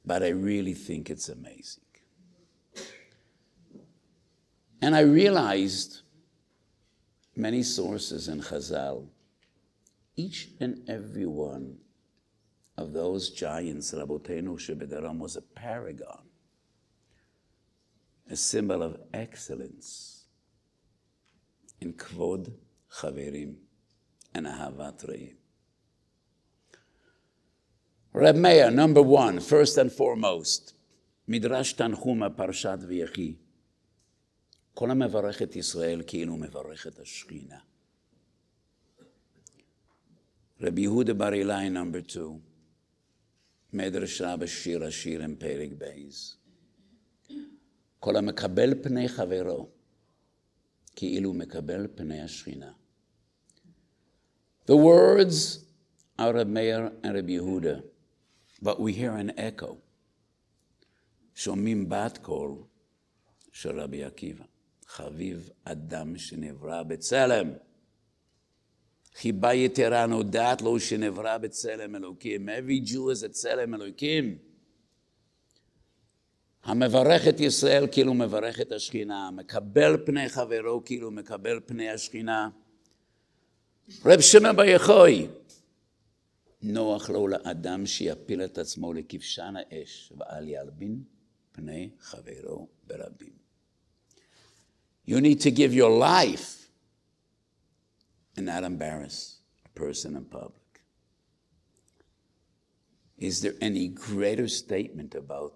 But 0.06 0.24
I 0.24 0.30
really 0.30 0.74
think 0.74 1.10
it's 1.10 1.30
amazing. 1.30 1.84
And 4.82 4.96
I 4.96 5.02
realized 5.02 6.02
many 7.36 7.64
sources 7.64 8.28
in 8.28 8.42
Chazal, 8.42 9.08
each 10.16 10.50
and 10.60 10.82
every 10.90 11.26
one 11.26 11.78
of 12.78 12.92
those 12.92 13.30
giants, 13.30 13.94
Rabotenu 13.94 14.58
Shebedaram 14.58 15.20
was 15.20 15.38
a 15.38 15.42
paragon, 15.42 16.24
a 18.30 18.36
symbol 18.36 18.84
of 18.84 18.98
excellence 19.14 20.26
in 21.80 21.94
Kvod 21.94 22.52
Chaverim 22.98 23.56
and 24.36 24.46
Ahavat 24.46 25.08
Reim. 25.08 25.38
Reb 28.14 28.36
Meir, 28.36 28.70
number 28.70 29.02
one, 29.02 29.40
first 29.40 29.78
and 29.78 29.92
foremost, 29.92 30.74
Midrash 31.28 31.76
Tanchuma 31.76 32.30
Parshat 32.30 32.84
V'yechi. 32.84 33.36
כל 34.76 34.92
המברך 34.92 35.42
את 35.42 35.56
ישראל 35.56 36.02
כאילו 36.08 36.38
מברך 36.38 36.88
את 36.88 37.00
השכינה. 37.00 37.60
רבי 40.62 40.82
יהודה 40.82 41.14
בר 41.14 41.34
אילאי, 41.34 41.70
number 41.70 42.12
two. 42.12 42.40
מדרשה 43.74 44.38
בשיר 44.38 44.84
השירים 44.84 45.36
פרק 45.36 45.70
בייז. 45.78 46.38
כל 48.00 48.16
המקבל 48.16 48.84
פני 48.84 49.10
חברו, 49.10 49.70
כאילו 50.96 51.34
מקבל 51.34 51.88
פני 51.96 52.22
השכינה. 52.22 52.72
The 54.66 54.78
words 54.78 55.66
are 56.18 56.38
of 56.38 56.48
Meir 56.48 56.92
and 57.04 57.16
Rabbi 57.16 57.34
Yehuda, 57.34 57.84
but 58.62 58.80
we 58.80 58.94
hear 58.94 59.12
an 59.12 59.32
echo. 59.38 59.78
שומעים 61.36 61.90
בת 61.90 62.18
קול 62.18 62.56
של 63.52 63.80
רבי 63.80 64.04
עקיבא, 64.04 64.44
חביב 64.88 65.50
אדם 65.64 66.18
שנברא 66.18 66.84
בצלם. 66.84 67.52
חיבה 69.16 69.54
יתרה 69.54 70.06
נודעת 70.06 70.62
לו 70.62 70.80
שנברא 70.80 71.38
בצלם 71.38 71.96
אלוקים. 71.96 72.50
Every 72.50 72.88
Jew 72.88 73.12
is 73.12 73.24
a 73.24 73.30
צלם 73.30 73.74
אלוקים. 73.74 74.38
המברך 76.64 77.28
את 77.28 77.40
ישראל 77.40 77.88
כאילו 77.92 78.14
מברך 78.14 78.62
את 78.62 78.72
השכינה, 78.72 79.32
מקבל 79.32 80.06
פני 80.06 80.30
חברו 80.30 80.86
כאילו 80.86 81.12
מקבל 81.12 81.60
פני 81.66 81.90
השכינה. 81.90 82.50
רב 84.05 84.21
שמעון 84.21 84.57
בר 84.57 84.65
יחוי, 84.65 85.29
נוח 86.63 87.11
לו 87.11 87.29
לאדם 87.29 87.87
שיפיל 87.87 88.45
את 88.45 88.59
עצמו 88.59 88.93
לכבשן 88.93 89.55
האש, 89.57 90.13
ואל 90.17 90.49
ילבין 90.49 91.03
פני 91.53 91.91
חברו 92.01 92.69
ברבים. 92.87 93.39
You 95.07 95.21
need 95.21 95.41
to 95.41 95.51
give 95.51 95.73
your 95.73 95.91
life 95.91 96.69
and 98.37 98.45
not 98.47 98.63
embarrass 98.63 99.39
a 99.65 99.71
person 99.71 100.17
in 100.17 100.25
public. 100.27 100.69
Is 103.19 103.41
there 103.41 103.55
any 103.61 103.89
greater 103.89 104.49
statement 104.49 105.15
about 105.15 105.55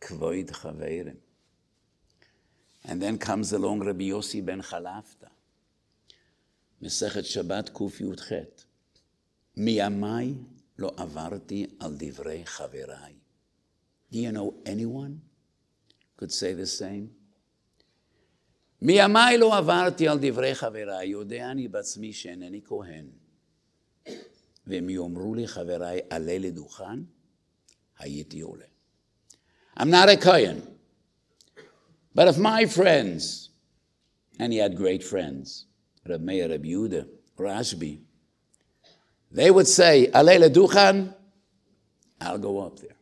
kvoid 0.00 0.50
chaverim? 0.52 1.18
And 2.84 3.02
then 3.02 3.18
comes 3.18 3.52
along 3.52 3.80
Rabbi 3.80 4.08
Yossi 4.10 4.44
ben 4.44 4.62
Chalafta, 4.62 5.30
Mesechet 6.82 7.24
Shabbat 7.24 7.72
Kuf 7.72 8.00
Yudchet. 8.00 8.64
Miyamai 9.56 10.36
lo 10.78 10.90
avarti 10.90 11.70
al 11.80 11.92
divrei 11.92 12.44
chaverai. 12.44 13.14
Do 14.10 14.18
you 14.18 14.32
know 14.32 14.54
anyone 14.66 15.22
could 16.16 16.32
say 16.32 16.54
the 16.54 16.66
same? 16.66 17.10
מימיי 18.82 19.38
לא 19.38 19.58
עברתי 19.58 20.08
על 20.08 20.18
דברי 20.18 20.54
חבריי, 20.54 21.08
יודע 21.08 21.50
אני 21.50 21.68
בעצמי 21.68 22.12
שאינני 22.12 22.60
כהן. 22.64 23.06
והם 24.66 24.90
יאמרו 24.90 25.34
לי 25.34 25.48
חבריי, 25.48 26.00
עלה 26.10 26.38
לדוכן, 26.38 27.00
הייתי 27.98 28.40
עולה. 28.40 28.64
I'm 29.78 29.90
not 29.90 30.08
a 30.08 30.16
Kohen. 30.16 30.62
But 32.14 32.28
if 32.28 32.38
my 32.38 32.66
friends, 32.66 33.50
and 34.38 34.52
he 34.52 34.58
had 34.58 34.76
great 34.76 35.02
friends, 35.02 35.66
Reb 36.06 36.20
Meir, 36.20 36.48
Reb 36.48 36.64
Yehuda, 36.64 37.08
Rashbi, 37.38 38.00
they 39.30 39.50
would 39.50 39.66
say, 39.66 40.10
Alele 40.12 40.52
Duchan, 40.52 41.14
I'll 42.20 42.38
go 42.38 42.60
up 42.60 42.78
there. 42.78 42.96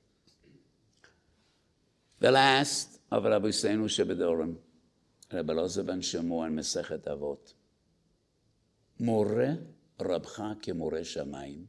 The 2.21 2.31
last 2.31 3.01
of 3.11 3.25
Rabbi 3.25 3.49
Seinu 3.49 3.87
Shebedorim, 3.87 4.55
Rabbi 5.33 5.53
Elazar 5.53 5.87
ben 5.87 6.01
Shemu 6.01 6.47
and 6.47 6.59
Mesechet 6.59 7.05
Avot. 7.07 7.55
מורה 9.01 9.49
רבך 10.01 10.43
כמורה 10.63 11.05
שמיים, 11.05 11.65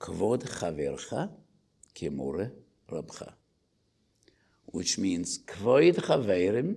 כבוד 0.00 0.42
חברך 0.42 1.14
כמורה 1.94 2.46
רבך. 2.92 3.22
Which 4.72 4.98
means, 4.98 5.38
כבוד 5.46 5.98
חברים 5.98 6.74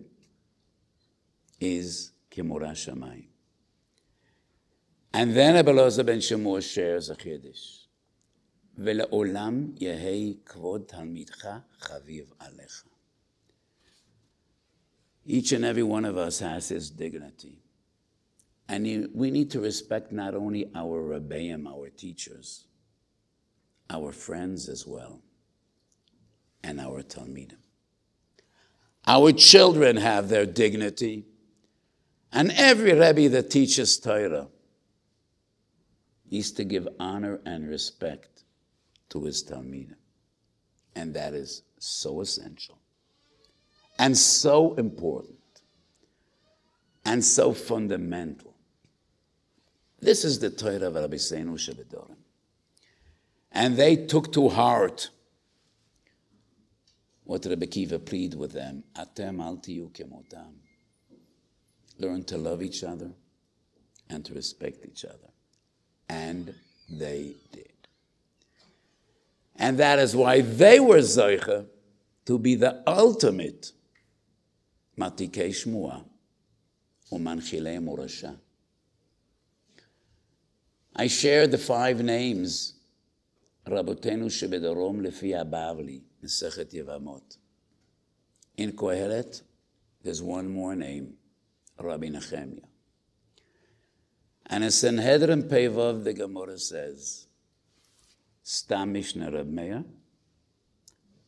is 1.62 2.12
כמורה 2.34 2.76
שמיים. 2.76 3.30
And 5.14 5.36
then 5.36 5.56
Rabbi 5.56 5.72
Elazar 5.72 6.06
ben 6.06 6.20
Shemu 6.20 6.62
shares 6.62 7.10
a 7.10 7.16
chiddush. 7.16 7.80
ולעולם 8.78 9.72
יהי 9.80 10.38
כבוד 10.46 10.84
תלמידך 10.88 11.48
חביב 11.80 12.34
עליך. 12.40 12.86
Each 15.26 15.52
and 15.52 15.66
every 15.66 15.84
one 15.84 16.06
of 16.06 16.18
us 16.18 16.40
has 16.40 16.70
his 16.70 16.90
dignity. 16.90 17.60
And 18.68 19.10
we 19.14 19.32
need 19.32 19.52
to 19.52 19.60
respect 19.60 20.12
not 20.12 20.34
only 20.34 20.72
our 20.74 21.02
Rebbeim, 21.02 21.68
our 21.68 21.90
teachers, 21.90 22.66
our 23.90 24.12
friends 24.12 24.70
as 24.70 24.88
well, 24.88 25.22
and 26.64 26.80
our 26.80 27.02
Talmidim. 27.02 27.58
Our 29.06 29.32
children 29.32 29.98
have 29.98 30.30
their 30.30 30.46
dignity. 30.46 31.26
And 32.35 32.51
every 32.57 32.93
Rebbe 32.93 33.29
that 33.29 33.49
teaches 33.49 33.97
Torah 33.97 34.49
needs 36.29 36.51
to 36.53 36.65
give 36.65 36.89
honor 36.99 37.41
and 37.47 37.69
respect 37.69 38.43
to 39.11 39.25
his 39.25 39.45
Talmidim. 39.45 39.95
And 40.97 41.15
that 41.15 41.33
is 41.33 41.63
so 41.79 42.21
essential 42.21 42.79
and 44.01 44.19
so 44.19 44.75
important 44.75 45.39
and 47.05 47.25
so 47.25 47.53
fundamental. 47.53 48.55
This 50.01 50.25
is 50.25 50.41
the 50.41 50.51
Torah 50.51 50.89
of 50.89 50.97
Rabbi 50.97 51.17
Seinu 51.17 51.55
Shebedorim. 51.55 52.17
And 53.53 53.77
they 53.77 53.95
took 53.95 54.33
to 54.33 54.49
heart 54.49 55.11
what 57.23 57.47
Rabbi 57.47 57.67
Kiva 57.67 58.01
pleaded 58.01 58.37
with 58.37 58.53
them. 58.53 58.83
Atem 58.97 59.41
al 59.41 59.59
kemotam. 59.59 60.64
Learn 61.99 62.25
to 62.25 62.37
love 62.37 62.63
each 62.63 62.83
other 62.85 63.13
and 64.09 64.25
to 64.25 64.35
respect 64.35 64.85
each 64.85 65.05
other. 65.05 65.31
And 66.09 66.55
they 66.91 67.35
did. 67.53 67.71
And 69.57 69.79
that 69.79 69.99
is 69.99 70.15
why 70.17 70.41
they 70.41 70.81
were 70.81 70.99
Zoicha 70.99 71.67
to 72.27 72.39
be 72.39 72.55
the 72.55 72.83
ultimate 72.87 73.73
Matikei 74.99 75.51
Shmua 75.51 76.05
Umanchilei 77.13 77.83
Murasha. 77.83 78.37
I 80.97 81.07
shared 81.09 81.51
the 81.51 81.59
five 81.59 82.03
names 82.03 82.75
Rabotenu 83.67 84.27
Shebedarom 84.27 85.01
Lefi 85.01 85.33
Abavli, 85.33 86.03
Mesechet 86.23 86.73
Yevamot. 86.73 87.39
In 88.57 88.73
Kohelet, 88.73 89.43
there's 90.03 90.23
one 90.23 90.49
more 90.49 90.77
name, 90.77 91.15
Rabbi 91.79 92.09
Nehemiah. 92.09 92.69
And 94.47 94.65
in 94.65 94.71
Sanhedrin 94.71 95.45
Pevav, 95.45 96.05
the 96.05 96.13
Gemara 96.13 96.59
says, 96.59 97.27
Stam 98.43 98.93
Mishnah 98.93 99.31
Reb 99.31 99.49
Meir, 99.49 99.85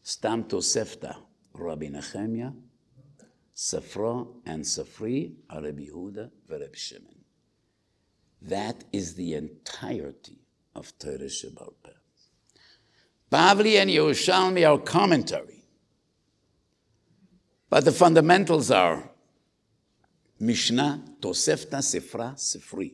Stam 0.02 0.44
Tosefta 0.44 1.16
Rabbi 1.54 1.88
Nehemiah, 1.88 2.52
Sifra 3.54 4.26
and 4.44 4.62
Sifri 4.62 5.32
are 5.48 5.62
Rabbi 5.62 5.86
Yehuda 5.86 6.30
Rabbi 6.48 6.64
Shimon. 6.74 7.24
That 8.42 8.84
is 8.92 9.14
the 9.14 9.34
entirety 9.34 10.38
of 10.74 10.96
Torah 10.98 11.20
Shabbat. 11.20 11.94
Bavli 13.32 13.80
and 13.80 13.90
Yerushalmi 13.90 14.70
are 14.70 14.78
commentary. 14.78 15.64
But 17.68 17.84
the 17.84 17.92
fundamentals 17.92 18.70
are 18.70 19.10
Mishnah, 20.38 21.02
Tosefta, 21.20 21.78
Sifra, 21.78 22.34
Sifri. 22.34 22.92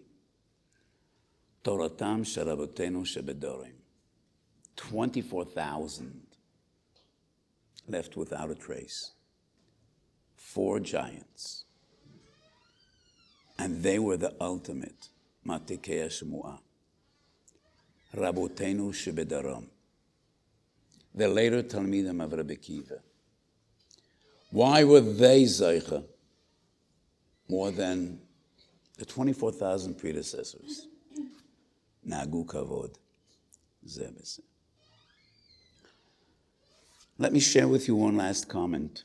Toratam 1.64 2.24
Sharabotenu 2.24 3.02
Shebedorim. 3.04 3.72
24,000 4.76 6.22
left 7.88 8.16
without 8.16 8.50
a 8.50 8.54
trace. 8.54 9.12
Four 10.36 10.80
giants. 10.80 11.64
And 13.58 13.82
they 13.82 13.98
were 13.98 14.16
the 14.16 14.34
ultimate 14.40 15.08
Matikei 15.46 16.06
Shmu'ah. 16.06 16.58
Rabotenu 18.16 18.92
Shebedaram. 18.92 19.66
The 21.14 21.28
later 21.28 21.62
Talmidim 21.62 22.22
of 22.22 22.32
Rabbi 22.32 22.54
Kiva. 22.54 23.00
Why 24.50 24.84
were 24.84 25.00
they 25.00 25.44
Zaycha 25.44 26.04
more 27.51 27.71
than 27.71 28.19
the 28.97 29.05
24,000 29.05 29.95
predecessors? 29.95 30.87
Nagu 32.07 32.45
Kavod. 32.45 32.95
Zebes. 33.85 34.39
Let 37.17 37.33
me 37.33 37.39
share 37.39 37.67
with 37.67 37.87
you 37.87 37.95
one 37.95 38.17
last 38.17 38.47
comment. 38.47 39.03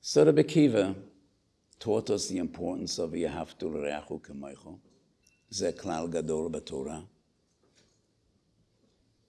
So 0.00 0.24
Rabbi 0.24 0.42
Kiva 0.42 0.94
taught 1.78 2.10
us 2.10 2.28
the 2.28 2.38
importance 2.38 2.98
of 2.98 3.10
Yahavtu 3.10 3.62
Reachu 3.62 4.20
Kamaycho. 4.20 4.78
Ze 5.52 5.72
klal 5.72 6.10
gadol 6.10 6.50
b'Torah. 6.50 7.04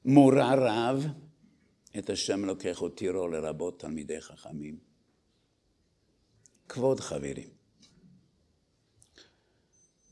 מורה 0.08 0.56
רב, 0.56 1.06
את 1.98 2.10
השם 2.10 2.46
לוקח 2.46 2.82
אותירו 2.82 3.28
לרבות 3.28 3.80
תלמידי 3.80 4.22
חכמים. 4.22 4.89
Kvod 6.71 7.01
Chaverim. 7.01 7.51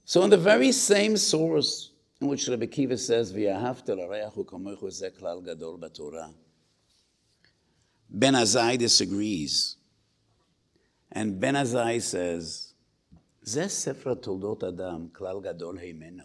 So, 0.04 0.22
in 0.24 0.30
the 0.30 0.36
very 0.36 0.72
same 0.72 1.16
source 1.16 1.92
in 2.20 2.26
which 2.26 2.48
Rabbi 2.48 2.66
Kiva 2.66 2.98
says, 2.98 3.32
Ben 8.11 8.34
Azai 8.34 8.78
disagrees. 8.78 9.76
And 11.12 11.38
Ben 11.38 11.54
Azai 11.54 12.02
says, 12.02 12.74
"Ze 13.44 13.68
ספר 13.68 14.14
תולדות 14.14 14.62
adam 14.62 15.09
klal 15.12 15.42
gadol 15.42 15.78
הימנו. 15.78 16.24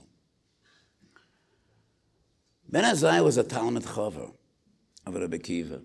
Ben 2.70 2.84
Azai 2.84 3.24
was 3.24 3.38
a 3.38 3.44
Talmid 3.44 3.84
Chaver 3.84 4.34
of 5.06 5.16
Rabbi 5.16 5.38
Kiva. 5.38 5.82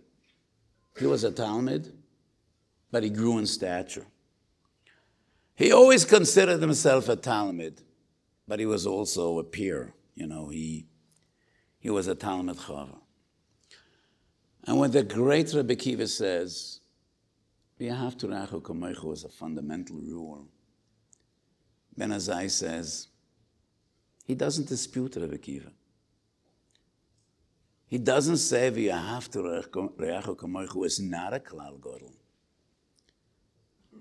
He 0.98 1.06
was 1.06 1.24
a 1.24 1.30
Talmid, 1.30 1.92
but 2.90 3.02
he 3.02 3.10
grew 3.10 3.38
in 3.38 3.46
stature. 3.46 4.06
He 5.58 5.72
always 5.72 6.04
considered 6.04 6.60
himself 6.60 7.08
a 7.08 7.16
Talmid, 7.16 7.82
but 8.46 8.60
he 8.60 8.66
was 8.66 8.86
also 8.86 9.40
a 9.40 9.44
peer. 9.44 9.92
You 10.14 10.28
know, 10.28 10.50
he, 10.50 10.86
he 11.80 11.90
was 11.90 12.06
a 12.06 12.14
Talmid 12.14 12.58
Chaver. 12.58 13.00
And 14.68 14.78
when 14.78 14.92
the 14.92 15.02
great 15.02 15.52
Rabbi 15.52 15.74
Kiva 15.74 16.06
says, 16.06 16.78
V'yahavtu 17.80 18.28
rachu 18.28 18.62
kamoichu 18.62 19.12
is 19.12 19.24
a 19.24 19.28
fundamental 19.28 19.96
rule, 19.96 20.46
Ben 21.96 22.10
Azai 22.10 22.48
says, 22.48 23.08
he 24.24 24.36
doesn't 24.36 24.68
dispute 24.68 25.16
Rabbi 25.16 25.38
Kiva. 25.38 25.72
He 27.88 27.98
doesn't 27.98 28.36
say 28.36 28.70
v'yahavtu 28.70 29.64
re'achu 29.72 30.36
kamoichu 30.36 30.86
is 30.86 31.00
not 31.00 31.34
a 31.34 31.40
klal 31.40 31.82
gadol. 31.82 32.12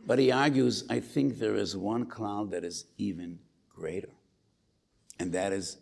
But 0.07 0.19
he 0.19 0.31
argues, 0.31 0.85
I 0.89 1.01
think 1.01 1.37
there 1.37 1.55
is 1.55 1.75
one 1.75 2.05
cloud 2.05 2.51
that 2.51 2.63
is 2.63 2.85
even 2.97 3.39
greater. 3.69 4.09
And 5.19 5.33
that 5.33 5.51
is. 5.51 5.77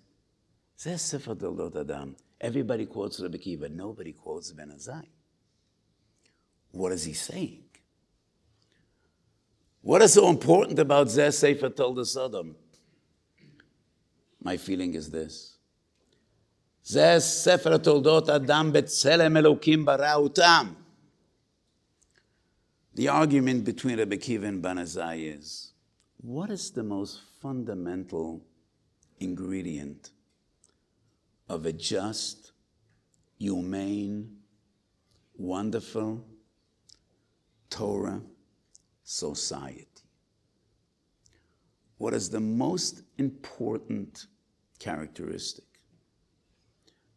Everybody 2.42 2.86
quotes 2.88 3.20
Rabbi 3.20 3.38
Kiva, 3.38 3.70
nobody 3.70 4.12
quotes 4.14 4.52
Ben 4.52 4.72
Azai. 4.76 5.06
what 6.72 6.92
is 6.92 7.06
he 7.06 7.14
saying? 7.14 7.64
What 9.82 10.02
is 10.02 10.14
so 10.14 10.28
important 10.28 10.80
about 10.80 11.08
Zeh 11.08 11.32
Sefer 11.32 11.70
Toldos 11.70 12.18
Adam? 12.18 12.56
My 14.42 14.58
feeling 14.58 14.96
is 14.96 15.12
this. 15.12 15.58
Zeh 16.84 17.22
Sefer 17.22 17.78
Toldot 17.78 18.28
Adam 18.28 18.74
Betzelem 18.74 19.38
Elokim 19.40 19.86
Barautam. 19.86 20.76
The 22.96 23.10
argument 23.10 23.66
between 23.66 24.00
Rebbe 24.00 24.18
Kiva 24.18 24.48
and 24.48 24.62
Ben 24.62 24.78
Azai 24.78 25.38
is, 25.38 25.74
what 26.18 26.50
is 26.50 26.72
the 26.72 26.84
most 26.84 27.22
fundamental 27.42 28.42
ingredient 29.20 30.12
of 31.48 31.66
a 31.66 31.74
just, 31.74 32.52
humane, 33.38 34.38
wonderful 35.38 36.26
Torah 37.70 38.22
society. 39.04 39.88
What 41.98 42.14
is 42.14 42.30
the 42.30 42.40
most 42.40 43.04
important 43.18 44.28
characteristic, 44.80 45.66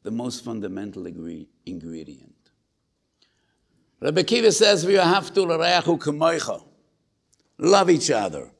the 0.02 0.10
most 0.10 0.44
fundamental 0.44 1.06
ingredient? 1.66 2.37
Rabbi 4.00 4.22
Kiva 4.22 4.52
says, 4.52 4.86
"We 4.86 4.94
have 4.94 5.32
to 5.34 5.42
love 7.58 7.90
each 7.90 8.10
other." 8.10 8.50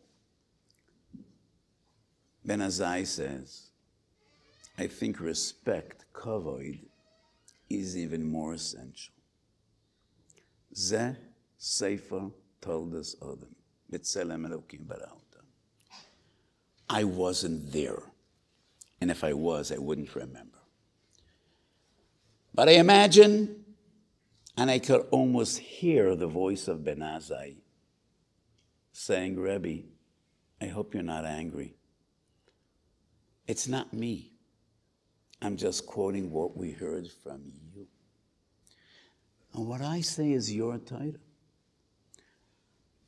Ben 2.45 2.61
Azai 2.61 3.07
says, 3.07 3.71
"I 4.77 4.89
think 4.89 5.21
respect, 5.21 6.05
kavod, 6.13 6.81
is 7.71 7.97
even 7.97 8.25
more 8.25 8.55
essential." 8.55 9.15
Zeh 10.75 11.17
Sefer 11.57 12.31
Toldos 12.61 13.17
Adam. 13.23 13.55
B'Tselem 13.93 14.47
Elokim 14.47 14.87
Barauta. 14.87 15.43
I 16.91 17.05
wasn't 17.05 17.73
there. 17.73 18.03
And 19.01 19.11
if 19.11 19.23
I 19.23 19.33
was, 19.33 19.71
I 19.71 19.79
wouldn't 19.79 20.15
remember. 20.15 20.59
But 22.55 22.69
I 22.69 22.73
imagine, 22.73 23.65
and 24.59 24.73
I 24.73 24.81
could 24.81 25.07
almost 25.13 25.59
hear 25.59 26.17
the 26.17 26.27
voice 26.27 26.67
of 26.67 26.85
Ben 26.85 26.99
Azai 26.99 27.59
saying, 28.91 29.39
Rebbe, 29.39 29.85
I 30.61 30.67
hope 30.67 30.95
you're 30.95 31.05
not 31.05 31.25
angry. 31.25 31.77
It's 33.47 33.69
not 33.69 33.93
me. 33.93 34.33
I'm 35.41 35.57
just 35.57 35.87
quoting 35.87 36.33
what 36.33 36.57
we 36.57 36.73
heard 36.73 37.07
from 37.23 37.43
you. 37.73 37.87
And 39.55 39.69
what 39.69 39.81
I 39.81 40.01
say 40.01 40.33
is 40.33 40.53
your 40.53 40.79
title. 40.79 41.21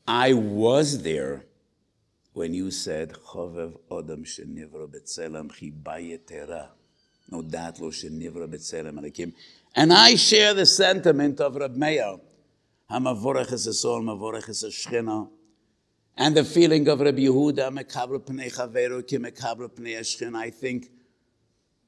I 0.07 0.35
was 0.35 1.03
there 1.03 1.47
when 2.33 2.55
you 2.55 2.71
said, 2.71 3.13
Chovev 3.13 3.77
Odom 3.91 4.25
Shenivra 4.25 4.87
Betzelem 4.87 5.51
Chibayetera. 5.51 6.69
No 7.29 7.43
dat 7.43 7.81
lo 7.81 7.91
Shenivra 7.91 8.49
Betzelem 8.49 9.01
Alekim. 9.01 9.33
And 9.75 9.93
I 9.93 10.17
share 10.17 10.53
the 10.55 10.67
sentiment 10.67 11.41
of 11.41 11.57
Rab 11.57 11.77
Meir. 11.77 12.17
Hamavorech 12.91 13.53
es 13.53 13.69
Esol, 13.69 14.03
Mavorech 14.03 14.49
es 14.49 14.65
Shchina. 14.65 15.29
And 16.17 16.37
the 16.37 16.45
feeling 16.45 16.87
of 16.89 17.01
Rabbi 17.01 17.21
Yehuda, 17.21 17.71
Mekabra 17.71 18.19
Pnei 18.21 18.53
Chaveru, 18.53 19.03
Pnei. 19.03 20.35
I 20.35 20.51
think 20.51 20.91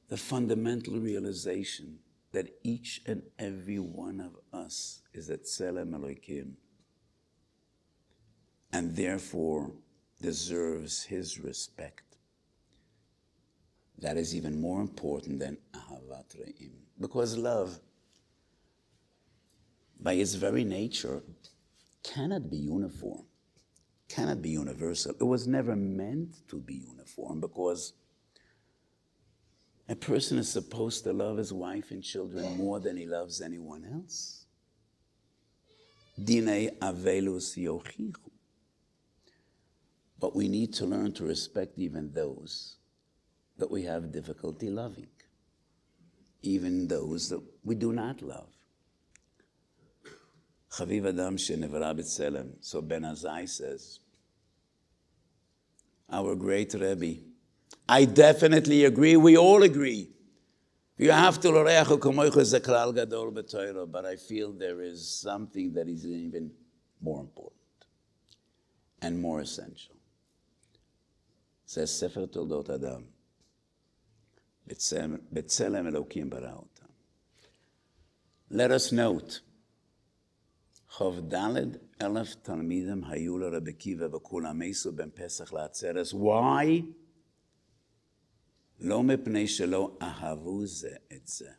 the 0.09 0.17
fundamental 0.17 0.99
realization 0.99 1.99
that 2.33 2.49
each 2.63 3.03
and 3.07 3.23
every 3.39 3.79
one 3.79 4.21
of 4.21 4.37
us 4.59 5.03
is 5.13 5.29
at 5.29 5.45
Tselem 5.45 5.95
Elohim 5.95 6.57
and 8.73 8.97
therefore 8.97 9.73
deserves 10.21 11.03
his 11.03 11.39
respect. 11.39 12.17
That 13.99 14.17
is 14.17 14.35
even 14.35 14.61
more 14.61 14.81
important 14.81 15.41
than 15.41 15.59
Ahavat 15.75 16.37
Re'im. 16.37 16.82
Because 17.01 17.37
love, 17.37 17.79
by 20.01 20.15
its 20.15 20.35
very 20.35 20.65
nature, 20.65 21.23
cannot 22.03 22.51
be 22.51 22.57
uniform, 22.57 23.25
cannot 24.09 24.43
be 24.43 24.51
universal. 24.51 25.15
It 25.19 25.25
was 25.25 25.47
never 25.47 25.77
meant 25.77 26.49
to 26.49 26.57
be 26.57 26.75
uniform 26.75 27.41
because 27.41 27.93
a 29.89 29.97
person 29.97 30.39
is 30.39 30.49
supposed 30.49 31.05
to 31.05 31.13
love 31.13 31.39
his 31.39 31.53
wife 31.53 31.91
and 31.91 32.03
children 32.03 32.57
more 32.57 32.81
than 32.81 32.97
he 32.97 33.07
loves 33.07 33.41
anyone 33.41 33.85
else. 33.85 34.47
Dine 36.23 36.71
avelus 36.81 37.57
yochichu. 37.57 38.15
But 40.21 40.37
we 40.37 40.49
need 40.49 40.73
to 40.75 40.87
learn 40.87 41.13
to 41.15 41.25
respect 41.25 41.79
even 41.79 42.13
those 42.13 42.77
that 43.59 43.71
we 43.71 43.83
have 43.83 44.13
difficulty 44.13 44.71
loving, 44.71 45.09
even 46.43 46.89
those 46.89 47.29
that 47.29 47.43
we 47.65 47.75
do 47.75 47.93
not 47.93 48.23
love. 48.23 48.49
Chaviv 50.71 51.09
Adam 51.09 51.37
Shenevra 51.37 51.95
B'Tselem. 51.95 52.53
So 52.61 52.81
Ben 52.81 53.03
Azai 53.03 53.49
says, 53.49 54.01
our 56.11 56.35
great 56.35 56.75
Rebbe, 56.75 57.23
I 57.89 58.05
definitely 58.05 58.85
agree, 58.85 59.17
we 59.17 59.37
all 59.37 59.63
agree. 59.63 60.11
You 60.99 61.11
have 61.11 61.41
to 61.41 61.49
gadol 62.95 63.31
but 63.87 64.05
I 64.07 64.17
feel 64.17 64.53
there 64.53 64.83
is 64.83 65.09
something 65.09 65.73
that 65.73 65.89
is 65.89 66.07
even 66.07 66.51
more 67.01 67.21
important 67.21 67.59
and 69.01 69.21
more 69.21 69.41
essential 69.41 69.97
says 71.73 71.91
Sefer 71.91 72.27
Toldot 72.27 72.69
Adam. 72.69 73.07
בצלם 75.33 75.87
אלוקים 75.87 76.31
ברא 76.31 76.53
אותם. 76.53 76.87
Let 78.51 78.71
us 78.71 78.93
note, 78.93 79.33
כ"ד 80.89 81.35
אלף 82.03 82.35
תלמידים 82.35 83.05
היו 83.05 83.39
לרבי 83.39 83.71
עקיבא 83.71 84.17
וכולם 84.17 84.59
מסו 84.59 84.93
בין 84.93 85.11
פסח 85.15 85.53
לעצרס. 85.53 86.13
Why? 86.13 86.83
לא 88.79 89.03
מפני 89.03 89.49
שלא 89.49 89.99
אהבו 90.03 90.67
זה 90.67 90.97
את 91.13 91.27
זה, 91.27 91.51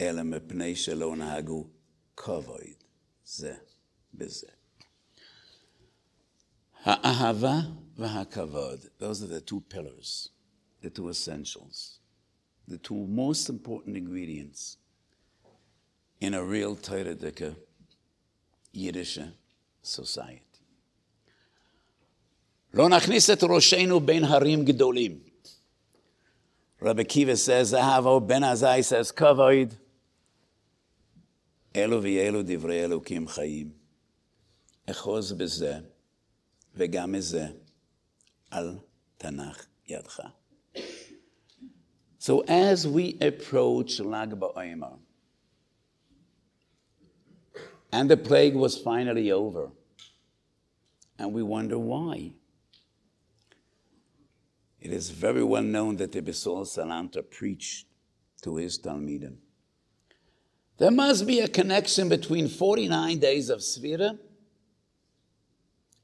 אלא 0.00 0.22
מפני 0.22 0.76
שלא 0.76 1.16
נהגו 1.16 1.66
כבוד 2.16 2.84
זה 3.24 3.56
בזה. 4.14 4.48
האהבה 6.74 7.60
והכבוד, 7.96 8.80
those 8.98 9.22
are 9.22 9.26
the 9.26 9.50
two 9.50 9.60
pillars, 9.74 10.28
the 10.81 10.89
two 10.89 11.09
essentials, 11.09 11.99
the 12.67 12.77
two 12.77 13.07
most 13.07 13.49
important 13.49 13.97
ingredients 13.97 14.77
in 16.21 16.33
a 16.33 16.43
real 16.43 16.75
Torah 16.75 17.15
Yiddish 18.73 19.19
society. 19.81 20.41
לא 22.73 22.89
נכניס 22.89 23.29
את 23.29 23.43
ראשנו 23.43 23.99
בין 23.99 24.23
הרים 24.23 24.65
גדולים. 24.65 25.19
Rabbi 26.81 27.03
Kiva 27.05 27.37
says, 27.37 27.73
Ahavo 27.73 28.19
Ben 28.19 28.43
Azai 28.43 28.83
says, 28.83 29.11
כבוד, 29.11 29.73
אלו 31.75 32.03
ואלו 32.03 32.41
דברי 32.45 32.83
אלוקים 32.85 33.27
חיים. 33.27 33.71
אחוז 34.85 35.31
בזה 35.31 35.79
וגם 36.75 37.11
מזה 37.11 37.47
al 38.51 38.79
Tanakh 39.19 39.65
Yadcha. 39.89 40.38
So 42.20 42.40
as 42.40 42.86
we 42.86 43.16
approach 43.22 43.98
Lag 43.98 44.38
BaOmer, 44.38 44.98
and 47.90 48.10
the 48.10 48.16
plague 48.18 48.54
was 48.54 48.76
finally 48.76 49.32
over, 49.32 49.70
and 51.18 51.32
we 51.32 51.42
wonder 51.42 51.78
why. 51.78 52.32
It 54.78 54.92
is 54.92 55.08
very 55.08 55.42
well 55.42 55.62
known 55.62 55.96
that 55.96 56.12
the 56.12 56.20
Besol 56.20 56.66
Salanter 56.66 57.22
preached 57.22 57.86
to 58.42 58.56
his 58.56 58.78
Talmidim. 58.78 59.36
There 60.76 60.90
must 60.90 61.26
be 61.26 61.40
a 61.40 61.48
connection 61.48 62.10
between 62.10 62.48
49 62.48 63.18
days 63.18 63.48
of 63.48 63.60
Svira 63.60 64.18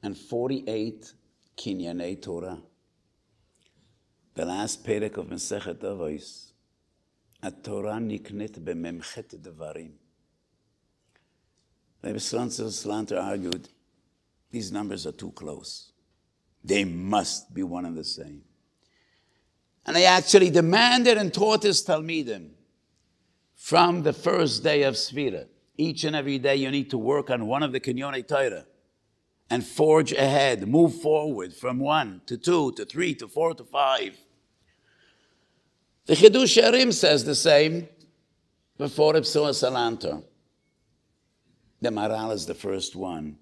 and 0.02 0.16
48 0.16 1.12
Kinyanei 1.58 2.22
Torah. 2.22 2.62
The 4.37 4.45
last 4.45 4.84
perek 4.84 5.16
of 5.16 5.28
Masechet 5.28 5.78
Avos, 5.78 6.53
Torah 7.62 7.93
niknet 7.95 8.61
b'memchet 8.61 9.34
devarim. 9.41 9.93
Rabbi 12.03 12.18
Salanter 12.18 13.18
argued, 13.18 13.70
these 14.51 14.70
numbers 14.70 15.07
are 15.07 15.12
too 15.12 15.30
close. 15.30 15.91
They 16.62 16.84
must 16.84 17.55
be 17.55 17.62
one 17.62 17.87
and 17.87 17.97
the 17.97 18.05
same. 18.05 18.43
And 19.87 19.97
he 19.97 20.05
actually 20.05 20.51
demanded 20.51 21.16
and 21.16 21.32
taught 21.32 21.62
his 21.62 21.82
Talmidim 21.82 22.51
from 23.55 24.03
the 24.03 24.12
first 24.12 24.62
day 24.62 24.82
of 24.82 24.97
Svira 24.97 25.47
Each 25.78 26.05
and 26.05 26.14
every 26.14 26.39
day 26.39 26.57
you 26.57 26.70
need 26.70 26.91
to 26.91 26.99
work 26.99 27.30
on 27.30 27.47
one 27.47 27.62
of 27.62 27.72
the 27.72 27.80
Kinyone 27.80 28.28
Torah 28.28 28.66
and 29.49 29.64
forge 29.64 30.12
ahead, 30.12 30.68
move 30.68 31.01
forward 31.01 31.55
from 31.55 31.78
one 31.78 32.20
to 32.26 32.37
two 32.37 32.72
to 32.72 32.84
three 32.84 33.14
to 33.14 33.28
four 33.28 33.55
to 33.55 33.64
five. 33.64 34.18
The 36.07 36.14
Chiddushei 36.14 36.62
HaRim 36.62 36.92
says 36.92 37.24
the 37.24 37.34
same 37.34 37.88
before 38.78 39.14
Ipsua 39.14 39.50
Salanter. 39.50 40.22
The 41.80 41.88
Maharal 41.88 42.32
is 42.32 42.46
the 42.46 42.54
first 42.54 42.94
one 42.94 43.38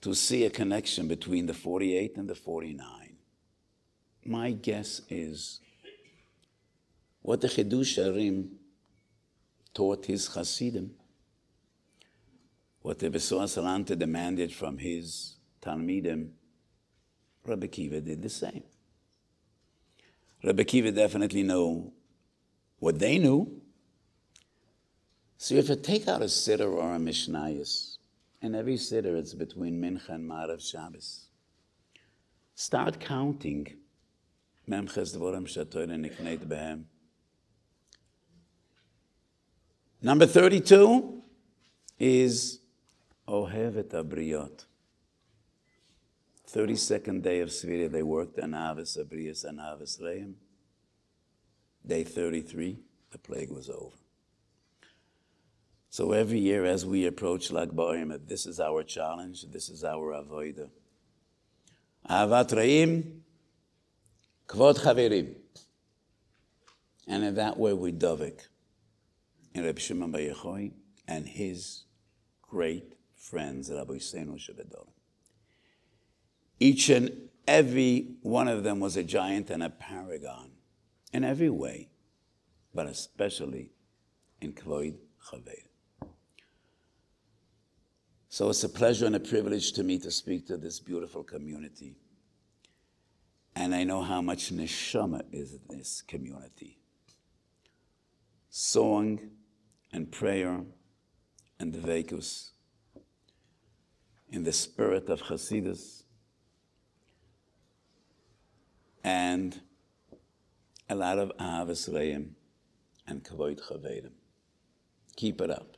to 0.00 0.14
see 0.14 0.44
a 0.44 0.50
connection 0.50 1.08
between 1.08 1.46
the 1.46 1.54
48 1.54 2.16
and 2.16 2.28
the 2.28 2.36
49. 2.36 3.16
My 4.24 4.52
guess 4.52 5.02
is 5.08 5.60
what 7.22 7.40
the 7.40 7.48
Chiddushei 7.48 8.06
HaRim 8.06 8.50
taught 9.74 10.06
his 10.06 10.28
Hasidim, 10.28 10.92
what 12.82 13.00
the 13.00 13.10
Besoa 13.10 13.44
Salanter 13.44 13.98
demanded 13.98 14.52
from 14.52 14.78
his 14.78 15.34
Talmidim, 15.60 16.30
Rabbi 17.44 17.66
Kiva 17.66 18.00
did 18.00 18.22
the 18.22 18.28
same. 18.28 18.62
Rabbi 20.42 20.62
Kiva 20.64 20.90
definitely 20.90 21.42
knew 21.42 21.92
what 22.78 22.98
they 22.98 23.18
knew. 23.18 23.60
So 25.36 25.54
you 25.54 25.62
take 25.76 26.08
out 26.08 26.22
a 26.22 26.26
Siddur 26.26 26.72
or 26.72 26.94
a 26.94 26.98
Mishnayos, 26.98 27.98
and 28.42 28.56
every 28.56 28.76
Siddur 28.76 29.18
it's 29.18 29.34
between 29.34 29.80
Mincha 29.80 30.10
and 30.10 30.30
Marav 30.30 30.60
Shabbos, 30.60 31.26
start 32.54 33.00
counting. 33.00 33.66
Number 40.02 40.26
32 40.26 41.22
is 41.98 42.60
Ohevet 43.28 43.90
Abriot. 43.90 44.64
32nd 46.52 47.22
day 47.22 47.40
of 47.40 47.50
Svira, 47.50 47.90
they 47.90 48.02
worked 48.02 48.38
on 48.40 48.54
Avis 48.54 48.96
Abrius 48.96 49.44
and 49.44 49.60
Avis 49.60 50.00
Reim. 50.02 50.34
Day 51.86 52.02
33, 52.04 52.78
the 53.10 53.18
plague 53.18 53.50
was 53.50 53.70
over. 53.70 53.96
So 55.90 56.12
every 56.12 56.38
year 56.38 56.64
as 56.64 56.84
we 56.84 57.06
approach 57.06 57.50
Lag 57.50 57.70
Ba'Omer, 57.70 58.20
this 58.26 58.46
is 58.46 58.60
our 58.60 58.82
challenge, 58.82 59.44
this 59.50 59.68
is 59.68 59.84
our 59.84 60.12
avoida. 60.12 60.70
Ahavat 62.08 62.56
Reim, 62.56 63.22
Kvod 64.48 64.78
Chaverim. 64.78 65.34
And 67.06 67.24
in 67.24 67.34
that 67.36 67.58
way 67.58 67.72
we 67.72 67.92
dovik 67.92 68.40
in 69.54 69.64
Reb 69.64 69.78
Shimon 69.78 70.10
Bar 70.10 70.20
Yochai 70.20 70.72
and 71.06 71.26
his 71.26 71.84
great 72.42 72.94
friends, 73.16 73.70
Rabbi 73.70 73.94
Seinu 73.94 74.36
Shebedor. 74.36 74.86
Each 76.60 76.90
and 76.90 77.10
every 77.48 78.14
one 78.22 78.46
of 78.46 78.62
them 78.62 78.78
was 78.78 78.96
a 78.96 79.02
giant 79.02 79.50
and 79.50 79.62
a 79.62 79.70
paragon 79.70 80.50
in 81.12 81.24
every 81.24 81.50
way, 81.50 81.88
but 82.74 82.86
especially 82.86 83.70
in 84.40 84.52
Kloid 84.52 84.96
Chaver. 85.26 85.64
So 88.28 88.48
it's 88.50 88.62
a 88.62 88.68
pleasure 88.68 89.06
and 89.06 89.16
a 89.16 89.20
privilege 89.20 89.72
to 89.72 89.82
me 89.82 89.98
to 89.98 90.10
speak 90.10 90.46
to 90.46 90.56
this 90.56 90.78
beautiful 90.78 91.24
community. 91.24 91.96
And 93.56 93.74
I 93.74 93.82
know 93.82 94.02
how 94.02 94.22
much 94.22 94.54
neshama 94.54 95.22
is 95.32 95.54
in 95.54 95.78
this 95.78 96.02
community. 96.02 96.78
Song, 98.50 99.18
and 99.92 100.10
prayer 100.10 100.62
and 101.58 101.72
the 101.72 101.78
Vekus 101.78 102.50
in 104.28 104.44
the 104.44 104.52
spirit 104.52 105.08
of 105.08 105.22
Hasidus 105.22 106.04
and 109.04 109.60
a 110.88 110.94
lot 110.94 111.18
of 111.18 111.32
Reim 111.92 112.34
and 113.06 113.24
Kavod 113.24 113.60
Chavedim. 113.60 114.12
Keep 115.16 115.40
it 115.40 115.50
up. 115.50 115.76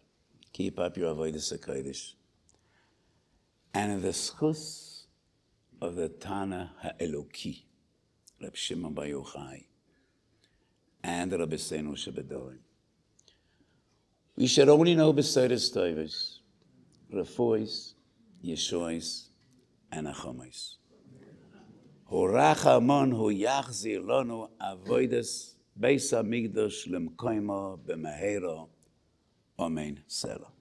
Keep 0.53 0.79
up 0.79 0.97
your 0.97 1.15
Avodah 1.15 1.37
HaKodesh. 1.37 2.15
And 3.75 3.93
in 3.93 4.03
the 4.03 4.09
schus 4.09 5.05
of 5.81 5.97
the 5.97 6.09
Tana 6.09 6.73
HaEloki, 6.85 7.63
Reb 8.43 8.55
Shimon 8.55 8.93
Bar 8.93 9.07
Yochai, 9.07 9.65
and 11.03 11.33
Rabbi 11.33 11.57
Seinu 11.57 11.93
Shebedorim. 11.95 12.59
We 14.37 14.47
should 14.47 14.69
only 14.69 14.95
know 14.95 15.13
Besidus 15.13 15.75
Toivus, 15.75 16.39
Refois, 17.13 17.95
Yeshois, 18.45 19.29
and 19.91 20.07
Achomais. 20.07 20.77
Horachamon 22.13 23.11
hu 23.17 23.31
yachzir 23.33 24.01
lonu 24.05 24.47
avoides 24.61 25.57
beis 25.81 26.13
hamikdash 26.13 26.87
lemkoimo 26.93 27.79
b'mehero. 27.87 28.69
Amen. 29.59 30.05
Selah. 30.07 30.53